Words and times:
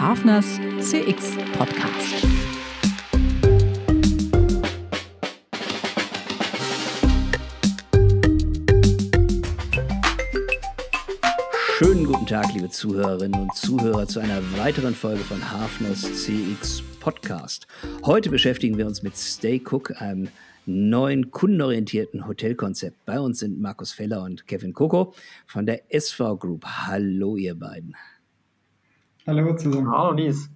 Hafners 0.00 0.60
CX 0.78 1.36
Podcast. 1.58 2.24
Schönen 11.76 12.04
guten 12.04 12.26
Tag, 12.26 12.54
liebe 12.54 12.70
Zuhörerinnen 12.70 13.40
und 13.40 13.56
Zuhörer, 13.56 14.06
zu 14.06 14.20
einer 14.20 14.40
weiteren 14.56 14.94
Folge 14.94 15.24
von 15.24 15.50
Hafners 15.50 16.02
CX 16.02 16.84
Podcast. 17.00 17.66
Heute 18.04 18.30
beschäftigen 18.30 18.78
wir 18.78 18.86
uns 18.86 19.02
mit 19.02 19.16
Stay 19.16 19.60
Cook, 19.68 20.00
einem 20.00 20.28
neuen 20.64 21.32
kundenorientierten 21.32 22.28
Hotelkonzept. 22.28 23.04
Bei 23.04 23.18
uns 23.18 23.40
sind 23.40 23.60
Markus 23.60 23.90
Feller 23.90 24.22
und 24.22 24.46
Kevin 24.46 24.74
Koko 24.74 25.12
von 25.44 25.66
der 25.66 25.92
SV 25.92 26.36
Group. 26.36 26.64
Hallo, 26.64 27.36
ihr 27.36 27.56
beiden. 27.56 27.96
Hallo 29.28 29.54
zusammen. 29.54 29.90
Hallo, 29.90 30.14
Nies. 30.14 30.48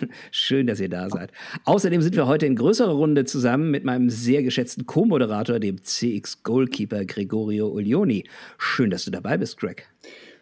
Schön, 0.30 0.68
dass 0.68 0.78
ihr 0.78 0.88
da 0.88 1.10
seid. 1.10 1.32
Außerdem 1.64 2.00
sind 2.00 2.14
wir 2.14 2.28
heute 2.28 2.46
in 2.46 2.54
größerer 2.54 2.92
Runde 2.92 3.24
zusammen 3.24 3.72
mit 3.72 3.82
meinem 3.82 4.08
sehr 4.08 4.44
geschätzten 4.44 4.86
Co-Moderator, 4.86 5.58
dem 5.58 5.82
CX 5.82 6.44
Goalkeeper 6.44 7.04
Gregorio 7.06 7.66
Ulioni. 7.66 8.22
Schön, 8.56 8.90
dass 8.90 9.04
du 9.04 9.10
dabei 9.10 9.36
bist, 9.36 9.58
Greg. 9.58 9.88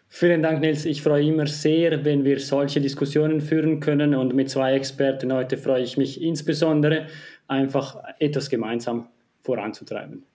Vielen 0.07 0.43
Dank, 0.43 0.61
Nils. 0.61 0.85
Ich 0.85 1.01
freue 1.01 1.25
immer 1.25 1.47
sehr, 1.47 2.05
wenn 2.05 2.23
wir 2.23 2.39
solche 2.39 2.79
Diskussionen 2.79 3.41
führen 3.41 3.79
können. 3.79 4.13
Und 4.13 4.35
mit 4.35 4.51
zwei 4.51 4.75
Experten 4.75 5.33
heute 5.33 5.57
freue 5.57 5.81
ich 5.81 5.97
mich 5.97 6.21
insbesondere, 6.21 7.07
einfach 7.47 8.03
etwas 8.19 8.51
gemeinsam 8.51 9.07
voranzutreiben. 9.41 10.27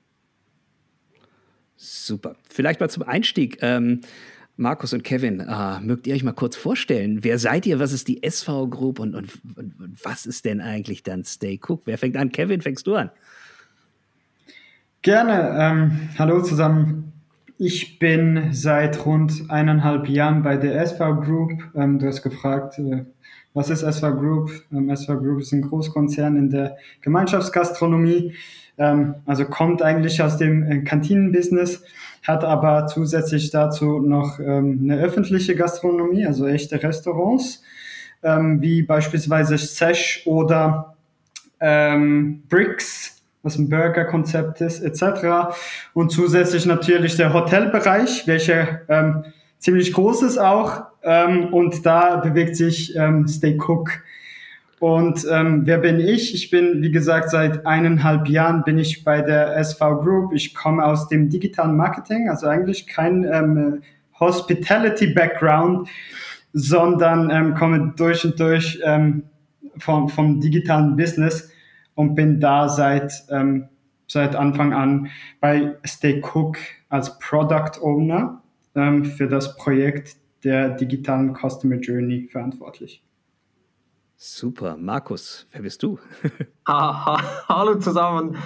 Super. 1.76 2.34
Vielleicht 2.48 2.80
mal 2.80 2.90
zum 2.90 3.04
Einstieg. 3.04 3.58
Ähm, 3.60 4.00
Markus 4.58 4.92
und 4.92 5.04
Kevin, 5.04 5.38
äh, 5.38 5.80
mögt 5.80 6.08
ihr 6.08 6.14
euch 6.16 6.24
mal 6.24 6.32
kurz 6.32 6.56
vorstellen? 6.56 7.22
Wer 7.22 7.38
seid 7.38 7.64
ihr? 7.64 7.78
Was 7.78 7.92
ist 7.92 8.08
die 8.08 8.24
SV 8.24 8.66
Group 8.66 8.98
und, 8.98 9.14
und, 9.14 9.30
und, 9.56 9.80
und 9.80 10.04
was 10.04 10.26
ist 10.26 10.44
denn 10.44 10.60
eigentlich 10.60 11.04
dann 11.04 11.24
Stay 11.24 11.60
Cook? 11.64 11.82
Wer 11.84 11.96
fängt 11.96 12.16
an? 12.16 12.32
Kevin, 12.32 12.60
fängst 12.60 12.84
du 12.88 12.96
an? 12.96 13.10
Gerne. 15.02 15.56
Ähm, 15.56 16.08
hallo 16.18 16.42
zusammen. 16.42 17.12
Ich 17.56 18.00
bin 18.00 18.52
seit 18.52 19.06
rund 19.06 19.48
eineinhalb 19.48 20.08
Jahren 20.08 20.42
bei 20.42 20.56
der 20.56 20.80
SV 20.82 21.20
Group. 21.20 21.52
Ähm, 21.76 22.00
du 22.00 22.08
hast 22.08 22.22
gefragt, 22.22 22.80
äh, 22.80 23.04
was 23.58 23.70
ist 23.70 23.82
SV 23.82 24.14
Group? 24.14 24.50
Ähm, 24.72 24.88
SV 24.88 25.18
Group 25.18 25.40
ist 25.40 25.52
ein 25.52 25.62
Großkonzern 25.62 26.36
in 26.36 26.48
der 26.48 26.76
Gemeinschaftsgastronomie, 27.02 28.34
ähm, 28.78 29.16
also 29.26 29.44
kommt 29.46 29.82
eigentlich 29.82 30.22
aus 30.22 30.36
dem 30.36 30.62
äh, 30.62 30.78
Kantinenbusiness, 30.82 31.82
hat 32.22 32.44
aber 32.44 32.86
zusätzlich 32.86 33.50
dazu 33.50 33.98
noch 33.98 34.38
ähm, 34.38 34.80
eine 34.84 34.98
öffentliche 34.98 35.56
Gastronomie, 35.56 36.24
also 36.24 36.46
echte 36.46 36.80
Restaurants, 36.80 37.62
ähm, 38.22 38.62
wie 38.62 38.82
beispielsweise 38.82 39.58
Sesh 39.58 40.22
oder 40.24 40.94
ähm, 41.60 42.44
Bricks 42.48 43.16
was 43.44 43.56
ein 43.56 43.68
Burger-Konzept 43.68 44.60
ist, 44.60 44.80
etc. 44.82 45.56
Und 45.94 46.10
zusätzlich 46.10 46.66
natürlich 46.66 47.16
der 47.16 47.32
Hotelbereich, 47.32 48.26
welcher 48.26 48.80
ähm, 48.88 49.24
ziemlich 49.58 49.92
groß 49.92 50.22
ist 50.22 50.38
auch. 50.38 50.87
Ähm, 51.02 51.52
und 51.52 51.84
da 51.86 52.16
bewegt 52.16 52.56
sich 52.56 52.94
ähm, 52.96 53.26
Stay 53.26 53.58
Cook. 53.58 54.02
Und 54.80 55.26
ähm, 55.30 55.62
wer 55.64 55.78
bin 55.78 55.98
ich? 55.98 56.34
Ich 56.34 56.50
bin, 56.50 56.82
wie 56.82 56.92
gesagt, 56.92 57.30
seit 57.30 57.66
eineinhalb 57.66 58.28
Jahren 58.28 58.62
bin 58.62 58.78
ich 58.78 59.02
bei 59.02 59.22
der 59.22 59.56
SV 59.56 60.00
Group. 60.02 60.32
Ich 60.32 60.54
komme 60.54 60.84
aus 60.84 61.08
dem 61.08 61.28
digitalen 61.28 61.76
Marketing, 61.76 62.28
also 62.28 62.46
eigentlich 62.46 62.86
kein 62.86 63.24
ähm, 63.24 63.82
Hospitality-Background, 64.20 65.88
sondern 66.52 67.30
ähm, 67.30 67.54
komme 67.54 67.92
durch 67.96 68.24
und 68.24 68.38
durch 68.38 68.80
ähm, 68.84 69.24
vom, 69.78 70.08
vom 70.08 70.40
digitalen 70.40 70.96
Business 70.96 71.50
und 71.94 72.14
bin 72.14 72.40
da 72.40 72.68
seit, 72.68 73.12
ähm, 73.30 73.68
seit 74.06 74.36
Anfang 74.36 74.72
an 74.72 75.08
bei 75.40 75.74
Stay 75.84 76.22
Cook 76.22 76.56
als 76.88 77.18
Product 77.18 77.80
Owner 77.82 78.42
ähm, 78.74 79.04
für 79.04 79.26
das 79.26 79.56
Projekt 79.56 80.16
der 80.44 80.70
digitalen 80.70 81.34
Customer 81.34 81.76
Journey 81.76 82.28
verantwortlich. 82.30 83.02
Super. 84.20 84.76
Markus, 84.76 85.46
wer 85.52 85.62
bist 85.62 85.80
du? 85.84 86.00
Hallo 86.66 87.78
zusammen, 87.78 88.36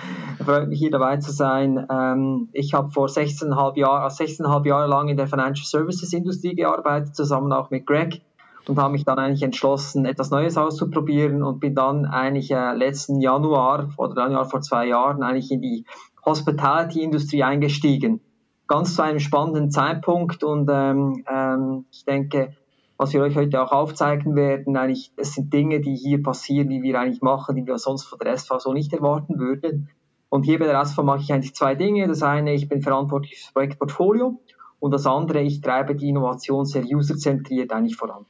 freut 0.45 0.69
mich 0.69 0.79
hier 0.79 0.91
dabei 0.91 1.17
zu 1.17 1.33
sein. 1.33 1.87
Ähm, 1.91 2.51
ich 2.53 2.75
habe 2.75 2.91
vor 2.91 3.09
16,5 3.09 3.79
Jahren, 3.79 4.11
16,5 4.11 4.67
Jahre 4.67 4.87
lang 4.87 5.09
in 5.09 5.17
der 5.17 5.29
Financial 5.29 5.65
Services 5.65 6.13
Industrie 6.13 6.55
gearbeitet, 6.55 7.17
zusammen 7.17 7.51
auch 7.55 7.71
mit 7.71 7.87
Greg 7.87 8.21
und 8.69 8.79
habe 8.79 8.93
mich 8.93 9.05
dann 9.05 9.19
eigentlich 9.19 9.43
entschlossen, 9.43 10.05
etwas 10.05 10.31
Neues 10.31 10.59
auszuprobieren 10.59 11.43
und 11.43 11.61
bin 11.61 11.75
dann 11.75 12.05
eigentlich 12.05 12.51
äh, 12.51 12.75
letzten 12.75 13.21
Januar 13.21 13.95
oder 13.97 14.15
Januar 14.25 14.45
vor 14.45 14.61
zwei 14.61 14.87
Jahren 14.87 15.23
eigentlich 15.23 15.51
in 15.51 15.63
die 15.63 15.87
Hospitality-Industrie 16.25 17.45
eingestiegen. 17.45 18.21
Ganz 18.69 18.95
zu 18.95 19.03
einem 19.03 19.21
spannenden 19.21 19.71
Zeitpunkt 19.71 20.45
und 20.45 20.69
ähm, 20.73 21.25
ähm, 21.31 21.85
ich 21.91 22.05
denke, 22.05 22.55
was 22.97 23.13
wir 23.13 23.21
euch 23.21 23.35
heute 23.35 23.61
auch 23.61 23.73
aufzeigen 23.73 24.37
werden, 24.37 24.77
eigentlich, 24.77 25.13
es 25.17 25.35
sind 25.35 25.53
Dinge, 25.53 25.81
die 25.81 25.97
hier 25.97 26.23
passieren, 26.23 26.69
die 26.69 26.83
wir 26.83 27.01
eigentlich 27.01 27.21
machen, 27.21 27.57
die 27.57 27.67
wir 27.67 27.79
sonst 27.79 28.05
von 28.05 28.19
der 28.19 28.33
SV 28.33 28.61
so 28.61 28.73
nicht 28.73 28.93
erwarten 28.93 29.39
würden. 29.39 29.89
Und 30.29 30.45
hier 30.45 30.59
bei 30.59 30.67
der 30.67 30.81
SV 30.81 31.03
mache 31.03 31.21
ich 31.21 31.33
eigentlich 31.33 31.55
zwei 31.55 31.75
Dinge. 31.75 32.07
Das 32.07 32.23
eine, 32.23 32.55
ich 32.55 32.69
bin 32.69 32.81
verantwortlich 32.81 33.39
für 33.39 33.45
das 33.45 33.53
Projektportfolio 33.53 34.41
und 34.79 34.91
das 34.93 35.07
andere, 35.07 35.43
ich 35.43 35.61
treibe 35.61 35.95
die 35.95 36.09
Innovation 36.09 36.65
sehr 36.65 36.85
userzentriert 36.85 37.73
eigentlich 37.73 37.97
voran. 37.97 38.25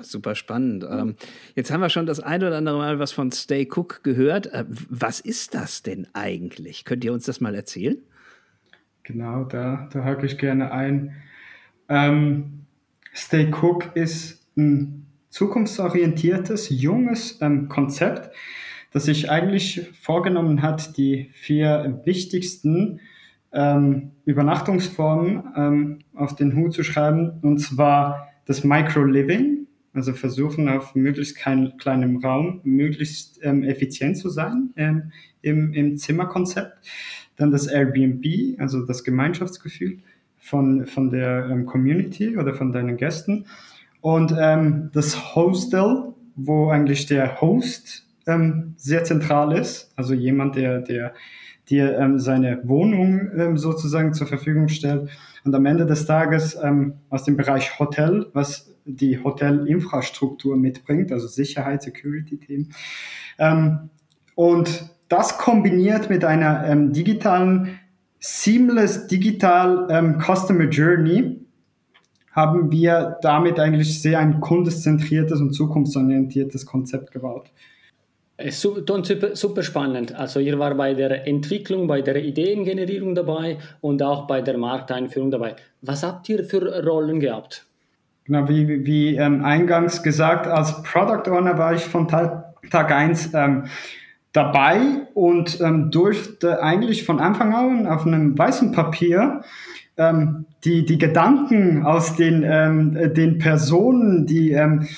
Super 0.00 0.34
spannend. 0.34 0.84
Ähm, 0.90 1.14
jetzt 1.54 1.70
haben 1.70 1.80
wir 1.80 1.88
schon 1.88 2.06
das 2.06 2.20
eine 2.20 2.48
oder 2.48 2.56
andere 2.56 2.78
Mal 2.78 2.98
was 2.98 3.12
von 3.12 3.30
Stay 3.30 3.68
Cook 3.70 4.02
gehört. 4.02 4.46
Äh, 4.46 4.64
was 4.68 5.20
ist 5.20 5.54
das 5.54 5.82
denn 5.82 6.08
eigentlich? 6.14 6.84
Könnt 6.84 7.04
ihr 7.04 7.12
uns 7.12 7.26
das 7.26 7.40
mal 7.40 7.54
erzählen? 7.54 7.98
Genau, 9.04 9.44
da, 9.44 9.88
da 9.92 10.02
hake 10.02 10.26
ich 10.26 10.38
gerne 10.38 10.72
ein. 10.72 11.14
Ähm, 11.88 12.64
Stay 13.14 13.52
Cook 13.52 13.94
ist 13.94 14.48
ein 14.56 15.06
zukunftsorientiertes, 15.28 16.70
junges 16.70 17.40
ähm, 17.42 17.68
Konzept, 17.68 18.34
das 18.92 19.04
sich 19.04 19.30
eigentlich 19.30 19.90
vorgenommen 20.00 20.62
hat, 20.62 20.96
die 20.96 21.30
vier 21.34 22.00
wichtigsten 22.04 23.00
ähm, 23.52 24.12
Übernachtungsformen 24.24 25.44
ähm, 25.56 25.98
auf 26.14 26.34
den 26.34 26.56
Hut 26.56 26.72
zu 26.72 26.82
schreiben, 26.82 27.38
und 27.42 27.58
zwar 27.58 28.28
das 28.46 28.64
Micro-Living, 28.64 29.66
also 29.92 30.12
versuchen 30.12 30.68
auf 30.68 30.94
möglichst 30.94 31.36
kein, 31.36 31.76
kleinem 31.76 32.16
Raum 32.16 32.60
möglichst 32.64 33.38
ähm, 33.42 33.62
effizient 33.64 34.16
zu 34.16 34.28
sein 34.28 34.70
ähm, 34.76 35.12
im, 35.42 35.72
im 35.72 35.96
Zimmerkonzept. 35.96 36.78
Dann 37.36 37.50
das 37.50 37.66
Airbnb, 37.66 38.60
also 38.60 38.84
das 38.86 39.04
Gemeinschaftsgefühl 39.04 39.98
von, 40.38 40.86
von 40.86 41.10
der 41.10 41.48
ähm, 41.50 41.66
Community 41.66 42.36
oder 42.36 42.54
von 42.54 42.70
deinen 42.70 42.96
Gästen. 42.96 43.46
Und 44.00 44.34
ähm, 44.38 44.90
das 44.92 45.34
Hostel, 45.34 46.12
wo 46.36 46.68
eigentlich 46.68 47.06
der 47.06 47.40
Host 47.40 48.06
ähm, 48.26 48.74
sehr 48.76 49.04
zentral 49.04 49.56
ist, 49.56 49.90
also 49.96 50.12
jemand, 50.12 50.56
der, 50.56 50.80
der 50.80 51.14
dir 51.70 51.98
ähm, 51.98 52.18
seine 52.18 52.60
Wohnung 52.68 53.30
ähm, 53.34 53.56
sozusagen 53.56 54.12
zur 54.12 54.26
Verfügung 54.26 54.68
stellt. 54.68 55.08
Und 55.44 55.54
am 55.54 55.64
Ende 55.64 55.86
des 55.86 56.04
Tages 56.04 56.58
ähm, 56.62 56.94
aus 57.08 57.24
dem 57.24 57.38
Bereich 57.38 57.78
Hotel, 57.78 58.26
was 58.34 58.74
die 58.84 59.18
Hotelinfrastruktur 59.24 60.58
mitbringt, 60.58 61.10
also 61.10 61.26
Sicherheit, 61.26 61.82
Security-Themen. 61.82 62.74
Und 64.34 64.93
das 65.08 65.38
kombiniert 65.38 66.10
mit 66.10 66.24
einer 66.24 66.66
ähm, 66.66 66.92
digitalen, 66.92 67.78
seamless 68.18 69.06
digital 69.06 69.86
ähm, 69.90 70.18
Customer 70.20 70.64
Journey 70.64 71.40
haben 72.32 72.72
wir 72.72 73.18
damit 73.22 73.60
eigentlich 73.60 74.02
sehr 74.02 74.18
ein 74.18 74.40
kundeszentriertes 74.40 75.40
und 75.40 75.52
zukunftsorientiertes 75.52 76.66
Konzept 76.66 77.12
gebaut. 77.12 77.50
Super, 78.50 79.36
super 79.36 79.62
spannend. 79.62 80.12
Also 80.16 80.40
ihr 80.40 80.58
war 80.58 80.74
bei 80.74 80.94
der 80.94 81.28
Entwicklung, 81.28 81.86
bei 81.86 82.02
der 82.02 82.16
Ideengenerierung 82.16 83.14
dabei 83.14 83.58
und 83.80 84.02
auch 84.02 84.26
bei 84.26 84.42
der 84.42 84.58
Markteinführung 84.58 85.30
dabei. 85.30 85.54
Was 85.82 86.02
habt 86.02 86.28
ihr 86.28 86.44
für 86.44 86.84
Rollen 86.84 87.20
gehabt? 87.20 87.64
Genau, 88.24 88.48
wie, 88.48 88.84
wie 88.84 89.14
ähm, 89.14 89.44
eingangs 89.44 90.02
gesagt, 90.02 90.48
als 90.48 90.82
Product 90.82 91.30
Owner 91.30 91.56
war 91.58 91.74
ich 91.74 91.82
von 91.82 92.08
Tag, 92.08 92.54
Tag 92.70 92.90
1 92.90 93.34
ähm, 93.34 93.66
dabei 94.34 95.06
und 95.14 95.60
ähm, 95.60 95.90
durfte 95.90 96.62
eigentlich 96.62 97.04
von 97.04 97.20
Anfang 97.20 97.54
an 97.54 97.86
auf 97.86 98.04
einem 98.04 98.36
weißen 98.36 98.72
Papier 98.72 99.42
ähm, 99.96 100.44
die, 100.64 100.84
die 100.84 100.98
Gedanken 100.98 101.86
aus 101.86 102.16
den, 102.16 102.42
ähm, 102.44 103.14
den 103.14 103.38
Personen, 103.38 104.26
die 104.26 104.50
ähm, 104.50 104.88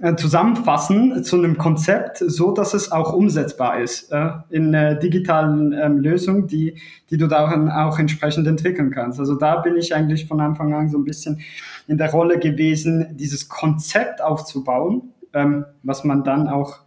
äh, 0.00 0.14
zusammenfassen 0.14 1.24
zu 1.24 1.36
einem 1.36 1.58
Konzept, 1.58 2.18
so 2.18 2.52
dass 2.52 2.72
es 2.72 2.92
auch 2.92 3.12
umsetzbar 3.12 3.80
ist 3.80 4.12
äh, 4.12 4.28
in 4.50 4.72
äh, 4.74 4.96
digitalen 4.96 5.72
ähm, 5.72 5.98
Lösungen, 5.98 6.46
die, 6.46 6.76
die 7.10 7.16
du 7.16 7.26
dann 7.26 7.68
auch 7.68 7.98
entsprechend 7.98 8.46
entwickeln 8.46 8.92
kannst. 8.92 9.18
Also 9.18 9.34
da 9.34 9.56
bin 9.56 9.76
ich 9.76 9.92
eigentlich 9.92 10.26
von 10.26 10.40
Anfang 10.40 10.72
an 10.72 10.88
so 10.88 10.98
ein 10.98 11.04
bisschen 11.04 11.40
in 11.88 11.98
der 11.98 12.12
Rolle 12.12 12.38
gewesen, 12.38 13.16
dieses 13.16 13.48
Konzept 13.48 14.22
aufzubauen, 14.22 15.14
ähm, 15.32 15.64
was 15.82 16.04
man 16.04 16.22
dann 16.22 16.46
auch 16.46 16.80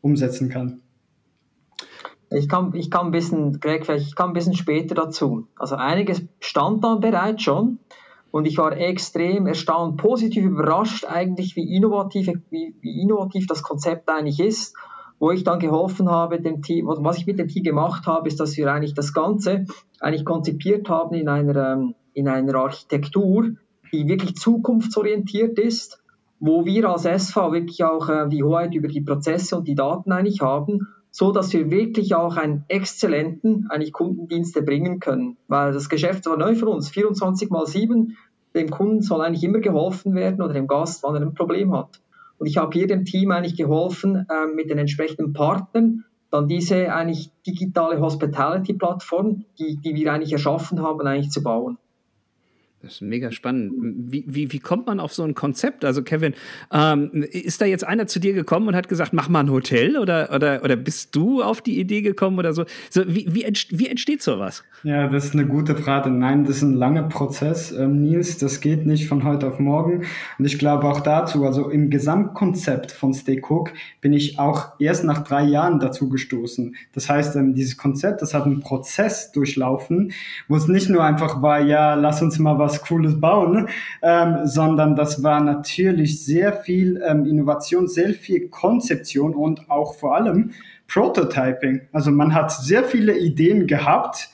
umsetzen 0.00 0.48
kann. 0.48 0.81
Ich 2.34 2.48
kann, 2.48 2.74
ich 2.74 2.90
kann 2.90 3.06
ein 3.06 3.12
bisschen, 3.12 3.60
Greg, 3.60 3.84
vielleicht, 3.84 4.08
ich 4.08 4.14
kann 4.14 4.30
ein 4.30 4.32
bisschen 4.32 4.54
später 4.54 4.94
dazu. 4.94 5.46
Also 5.56 5.76
einiges 5.76 6.22
stand 6.40 6.84
dann 6.84 7.00
bereits 7.00 7.42
schon. 7.42 7.78
Und 8.30 8.46
ich 8.46 8.56
war 8.56 8.76
extrem 8.76 9.46
erstaunt, 9.46 9.98
positiv 9.98 10.44
überrascht 10.44 11.04
eigentlich, 11.04 11.54
wie 11.54 11.76
innovativ, 11.76 12.28
wie, 12.48 12.74
wie 12.80 13.02
innovativ 13.02 13.46
das 13.46 13.62
Konzept 13.62 14.08
eigentlich 14.08 14.40
ist. 14.40 14.74
Wo 15.18 15.30
ich 15.30 15.44
dann 15.44 15.60
geholfen 15.60 16.10
habe, 16.10 16.40
dem 16.40 16.62
Team, 16.62 16.86
was 16.86 17.18
ich 17.18 17.26
mit 17.26 17.38
dem 17.38 17.46
Team 17.46 17.62
gemacht 17.62 18.06
habe, 18.06 18.26
ist, 18.26 18.40
dass 18.40 18.56
wir 18.56 18.72
eigentlich 18.72 18.94
das 18.94 19.12
Ganze 19.12 19.66
eigentlich 20.00 20.24
konzipiert 20.24 20.88
haben 20.88 21.14
in 21.14 21.28
einer, 21.28 21.74
ähm, 21.74 21.94
in 22.14 22.26
einer 22.26 22.54
Architektur, 22.56 23.50
die 23.92 24.08
wirklich 24.08 24.34
zukunftsorientiert 24.36 25.58
ist, 25.58 26.02
wo 26.40 26.64
wir 26.64 26.88
als 26.88 27.04
SV 27.04 27.52
wirklich 27.52 27.84
auch 27.84 28.08
äh, 28.08 28.28
die 28.28 28.42
Hoheit 28.42 28.74
über 28.74 28.88
die 28.88 29.02
Prozesse 29.02 29.56
und 29.56 29.68
die 29.68 29.76
Daten 29.76 30.10
eigentlich 30.10 30.40
haben 30.40 30.88
so 31.12 31.30
dass 31.30 31.52
wir 31.52 31.70
wirklich 31.70 32.14
auch 32.14 32.36
einen 32.36 32.64
exzellenten 32.68 33.66
eigentlich 33.68 33.92
Kundendienste 33.92 34.62
bringen 34.62 34.98
können. 34.98 35.36
Weil 35.46 35.72
das 35.72 35.88
Geschäft 35.88 36.26
war 36.26 36.36
neu 36.36 36.56
für 36.56 36.68
uns, 36.68 36.90
24 36.90 37.50
mal 37.50 37.66
7, 37.66 38.16
dem 38.54 38.70
Kunden 38.70 39.02
soll 39.02 39.20
eigentlich 39.20 39.44
immer 39.44 39.60
geholfen 39.60 40.14
werden 40.14 40.42
oder 40.42 40.54
dem 40.54 40.66
Gast, 40.66 41.02
wann 41.02 41.14
er 41.14 41.20
ein 41.20 41.34
Problem 41.34 41.76
hat. 41.76 42.00
Und 42.38 42.46
ich 42.46 42.56
habe 42.56 42.72
hier 42.72 42.86
dem 42.86 43.04
Team 43.04 43.30
eigentlich 43.30 43.56
geholfen, 43.56 44.26
äh, 44.28 44.46
mit 44.52 44.70
den 44.70 44.78
entsprechenden 44.78 45.32
Partnern 45.32 46.04
dann 46.30 46.48
diese 46.48 46.92
eigentlich 46.92 47.30
digitale 47.46 48.00
Hospitality-Plattform, 48.00 49.44
die, 49.58 49.76
die 49.76 49.94
wir 49.94 50.12
eigentlich 50.12 50.32
erschaffen 50.32 50.80
haben, 50.80 51.06
eigentlich 51.06 51.30
zu 51.30 51.42
bauen. 51.42 51.76
Das 52.82 52.94
ist 52.94 53.02
mega 53.02 53.30
spannend. 53.30 53.72
Wie, 53.78 54.24
wie, 54.26 54.50
wie 54.50 54.58
kommt 54.58 54.86
man 54.86 54.98
auf 54.98 55.14
so 55.14 55.22
ein 55.22 55.34
Konzept? 55.34 55.84
Also, 55.84 56.02
Kevin, 56.02 56.34
ähm, 56.72 57.10
ist 57.30 57.60
da 57.60 57.64
jetzt 57.64 57.86
einer 57.86 58.08
zu 58.08 58.18
dir 58.18 58.32
gekommen 58.32 58.66
und 58.66 58.74
hat 58.74 58.88
gesagt, 58.88 59.12
mach 59.12 59.28
mal 59.28 59.40
ein 59.40 59.52
Hotel 59.52 59.96
oder, 59.96 60.30
oder, 60.34 60.64
oder 60.64 60.74
bist 60.74 61.14
du 61.14 61.44
auf 61.44 61.60
die 61.60 61.78
Idee 61.78 62.02
gekommen 62.02 62.40
oder 62.40 62.52
so? 62.52 62.64
so 62.90 63.02
wie, 63.06 63.32
wie, 63.32 63.44
entsteht, 63.44 63.78
wie 63.78 63.86
entsteht 63.86 64.20
sowas? 64.20 64.64
Ja, 64.82 65.06
das 65.06 65.26
ist 65.26 65.34
eine 65.34 65.46
gute 65.46 65.76
Frage. 65.76 66.10
Nein, 66.10 66.44
das 66.44 66.56
ist 66.56 66.62
ein 66.62 66.74
langer 66.74 67.04
Prozess, 67.04 67.70
ähm, 67.70 68.02
Nils. 68.02 68.38
Das 68.38 68.60
geht 68.60 68.84
nicht 68.84 69.06
von 69.06 69.22
heute 69.22 69.46
auf 69.46 69.60
morgen. 69.60 70.04
Und 70.38 70.44
ich 70.44 70.58
glaube 70.58 70.88
auch 70.88 71.00
dazu, 71.00 71.44
also 71.44 71.70
im 71.70 71.88
Gesamtkonzept 71.88 72.90
von 72.90 73.14
Stay 73.14 73.40
Cook 73.48 73.72
bin 74.00 74.12
ich 74.12 74.40
auch 74.40 74.72
erst 74.80 75.04
nach 75.04 75.22
drei 75.22 75.44
Jahren 75.44 75.78
dazu 75.78 76.08
gestoßen. 76.08 76.74
Das 76.94 77.08
heißt, 77.08 77.36
ähm, 77.36 77.54
dieses 77.54 77.76
Konzept, 77.76 78.22
das 78.22 78.34
hat 78.34 78.44
einen 78.44 78.58
Prozess 78.58 79.30
durchlaufen, 79.30 80.12
wo 80.48 80.56
es 80.56 80.66
nicht 80.66 80.88
nur 80.88 81.04
einfach 81.04 81.42
war, 81.42 81.60
ja, 81.60 81.94
lass 81.94 82.22
uns 82.22 82.40
mal 82.40 82.58
was 82.58 82.71
was 82.72 82.82
Cooles 82.82 83.20
bauen, 83.20 83.68
ähm, 84.02 84.40
sondern 84.44 84.96
das 84.96 85.22
war 85.22 85.40
natürlich 85.40 86.24
sehr 86.24 86.52
viel 86.52 87.02
ähm, 87.06 87.26
Innovation, 87.26 87.88
sehr 87.88 88.14
viel 88.14 88.48
Konzeption 88.48 89.34
und 89.34 89.70
auch 89.70 89.94
vor 89.94 90.16
allem 90.16 90.52
Prototyping. 90.88 91.82
Also 91.92 92.10
man 92.10 92.34
hat 92.34 92.52
sehr 92.52 92.84
viele 92.84 93.16
Ideen 93.16 93.66
gehabt, 93.66 94.28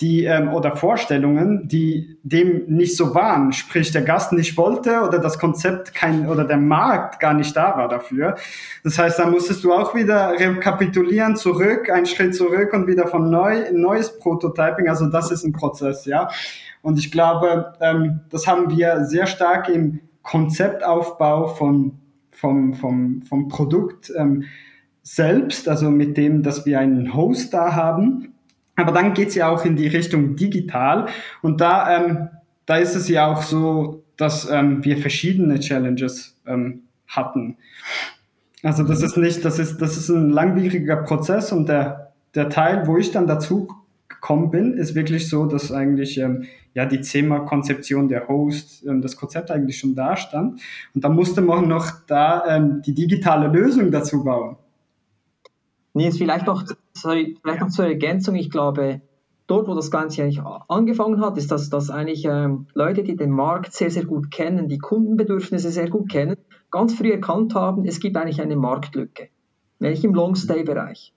die 0.00 0.24
ähm, 0.24 0.52
oder 0.52 0.76
Vorstellungen, 0.76 1.68
die 1.68 2.18
dem 2.22 2.64
nicht 2.66 2.96
so 2.96 3.14
waren, 3.14 3.52
sprich 3.54 3.92
der 3.92 4.02
Gast 4.02 4.30
nicht 4.32 4.56
wollte 4.58 5.00
oder 5.00 5.18
das 5.18 5.38
Konzept 5.38 5.94
kein 5.94 6.28
oder 6.28 6.44
der 6.44 6.58
Markt 6.58 7.18
gar 7.18 7.32
nicht 7.32 7.56
da 7.56 7.78
war 7.78 7.88
dafür. 7.88 8.36
Das 8.84 8.98
heißt, 8.98 9.18
da 9.18 9.26
musstest 9.26 9.64
du 9.64 9.72
auch 9.72 9.94
wieder 9.94 10.32
rekapitulieren, 10.38 11.36
zurück, 11.36 11.88
einen 11.88 12.04
Schritt 12.04 12.34
zurück 12.34 12.74
und 12.74 12.86
wieder 12.86 13.06
von 13.06 13.30
neu 13.30 13.72
neues 13.72 14.18
Prototyping. 14.18 14.88
Also 14.88 15.06
das 15.06 15.30
ist 15.30 15.44
ein 15.44 15.52
Prozess, 15.52 16.04
ja. 16.04 16.28
Und 16.86 17.00
ich 17.00 17.10
glaube, 17.10 17.72
ähm, 17.80 18.20
das 18.30 18.46
haben 18.46 18.70
wir 18.70 19.06
sehr 19.06 19.26
stark 19.26 19.68
im 19.68 20.02
Konzeptaufbau 20.22 21.48
von, 21.48 21.98
vom, 22.30 22.74
vom, 22.74 23.22
vom 23.22 23.48
Produkt 23.48 24.12
ähm, 24.16 24.44
selbst, 25.02 25.68
also 25.68 25.90
mit 25.90 26.16
dem, 26.16 26.44
dass 26.44 26.64
wir 26.64 26.78
einen 26.78 27.12
Host 27.12 27.52
da 27.52 27.74
haben. 27.74 28.34
Aber 28.76 28.92
dann 28.92 29.14
geht 29.14 29.30
es 29.30 29.34
ja 29.34 29.48
auch 29.48 29.64
in 29.64 29.74
die 29.74 29.88
Richtung 29.88 30.36
digital. 30.36 31.08
Und 31.42 31.60
da, 31.60 31.96
ähm, 31.96 32.28
da 32.66 32.76
ist 32.76 32.94
es 32.94 33.08
ja 33.08 33.26
auch 33.26 33.42
so, 33.42 34.04
dass 34.16 34.48
ähm, 34.48 34.84
wir 34.84 34.98
verschiedene 34.98 35.58
Challenges 35.58 36.40
ähm, 36.46 36.82
hatten. 37.08 37.56
Also 38.62 38.84
das 38.84 39.02
ist 39.02 39.16
nicht, 39.16 39.44
das 39.44 39.58
ist, 39.58 39.82
das 39.82 39.96
ist 39.96 40.08
ein 40.08 40.30
langwieriger 40.30 40.98
Prozess 40.98 41.50
und 41.50 41.68
der, 41.68 42.12
der 42.36 42.48
Teil, 42.48 42.86
wo 42.86 42.96
ich 42.96 43.10
dann 43.10 43.26
dazu 43.26 43.66
gekommen 44.26 44.50
bin, 44.50 44.72
ist 44.74 44.96
wirklich 44.96 45.28
so, 45.28 45.46
dass 45.46 45.70
eigentlich 45.70 46.18
ähm, 46.18 46.46
ja 46.74 46.84
die 46.84 47.00
Thema-Konzeption 47.00 48.08
der 48.08 48.26
Host, 48.26 48.84
ähm, 48.84 49.00
das 49.00 49.16
Konzept 49.16 49.52
eigentlich 49.52 49.78
schon 49.78 49.94
da 49.94 50.16
stand. 50.16 50.60
Und 50.94 51.04
da 51.04 51.08
musste 51.08 51.42
man 51.42 51.68
noch 51.68 51.92
da 52.08 52.44
ähm, 52.48 52.82
die 52.84 52.92
digitale 52.92 53.46
Lösung 53.46 53.92
dazu 53.92 54.24
bauen. 54.24 54.56
Nils, 55.94 56.18
vielleicht 56.18 56.46
noch, 56.46 56.64
sorry, 56.92 57.38
vielleicht 57.40 57.60
noch 57.60 57.68
zur 57.68 57.86
Ergänzung. 57.86 58.34
Ich 58.34 58.50
glaube, 58.50 59.00
dort, 59.46 59.68
wo 59.68 59.74
das 59.74 59.92
Ganze 59.92 60.22
eigentlich 60.22 60.42
angefangen 60.42 61.20
hat, 61.20 61.38
ist, 61.38 61.52
dass, 61.52 61.70
dass 61.70 61.88
eigentlich 61.88 62.24
ähm, 62.24 62.66
Leute, 62.74 63.04
die 63.04 63.14
den 63.14 63.30
Markt 63.30 63.74
sehr, 63.74 63.90
sehr 63.90 64.04
gut 64.04 64.32
kennen, 64.32 64.68
die 64.68 64.78
Kundenbedürfnisse 64.78 65.70
sehr 65.70 65.88
gut 65.88 66.10
kennen, 66.10 66.36
ganz 66.72 66.94
früh 66.94 67.12
erkannt 67.12 67.54
haben, 67.54 67.84
es 67.86 68.00
gibt 68.00 68.16
eigentlich 68.16 68.42
eine 68.42 68.56
Marktlücke, 68.56 69.28
nämlich 69.78 70.02
im 70.04 70.14
Long-Stay-Bereich. 70.14 71.14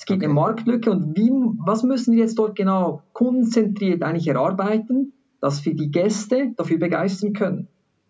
Es 0.00 0.06
gibt 0.06 0.20
okay. 0.20 0.28
eine 0.28 0.34
Marktlücke 0.34 0.90
und 0.90 1.14
wie, 1.14 1.30
was 1.66 1.82
müssen 1.82 2.14
wir 2.14 2.20
jetzt 2.20 2.38
dort 2.38 2.56
genau 2.56 3.02
kundenzentriert 3.12 4.02
eigentlich 4.02 4.28
erarbeiten, 4.28 5.12
dass 5.42 5.62
wir 5.66 5.76
die 5.76 5.90
Gäste 5.90 6.54
dafür 6.56 6.78
begeistern 6.78 7.34
können. 7.34 7.68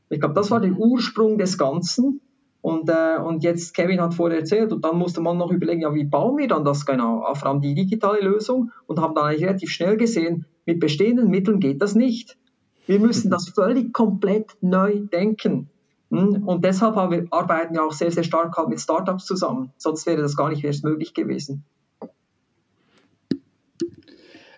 Ich 0.08 0.20
glaube, 0.20 0.34
das 0.34 0.52
war 0.52 0.60
der 0.60 0.70
Ursprung 0.70 1.36
des 1.36 1.58
Ganzen. 1.58 2.20
Und, 2.60 2.88
äh, 2.88 3.18
und 3.18 3.42
jetzt, 3.42 3.74
Kevin 3.74 4.00
hat 4.00 4.14
vorher 4.14 4.38
erzählt, 4.38 4.72
und 4.72 4.84
dann 4.84 4.98
musste 4.98 5.20
man 5.20 5.36
noch 5.36 5.50
überlegen, 5.50 5.80
ja, 5.80 5.92
wie 5.92 6.04
bauen 6.04 6.38
wir 6.38 6.46
dann 6.46 6.64
das 6.64 6.86
genau? 6.86 7.24
Vor 7.34 7.48
allem 7.48 7.60
die 7.60 7.74
digitale 7.74 8.20
Lösung 8.20 8.70
und 8.86 9.00
haben 9.00 9.16
dann 9.16 9.24
eigentlich 9.24 9.42
relativ 9.42 9.70
schnell 9.70 9.96
gesehen, 9.96 10.46
mit 10.66 10.78
bestehenden 10.78 11.28
Mitteln 11.28 11.58
geht 11.58 11.82
das 11.82 11.96
nicht. 11.96 12.38
Wir 12.86 13.00
müssen 13.00 13.32
das 13.32 13.48
völlig 13.48 13.92
komplett 13.92 14.56
neu 14.60 15.00
denken. 15.12 15.68
Hm? 16.12 16.44
Und 16.46 16.64
deshalb 16.64 16.94
wir, 16.94 17.26
arbeiten 17.32 17.74
wir 17.74 17.82
auch 17.82 17.92
sehr, 17.92 18.12
sehr 18.12 18.22
stark 18.22 18.56
halt 18.56 18.68
mit 18.68 18.78
Startups 18.78 19.26
zusammen. 19.26 19.72
Sonst 19.76 20.06
wäre 20.06 20.22
das 20.22 20.36
gar 20.36 20.50
nicht 20.50 20.62
erst 20.62 20.84
möglich 20.84 21.14
gewesen. 21.14 21.64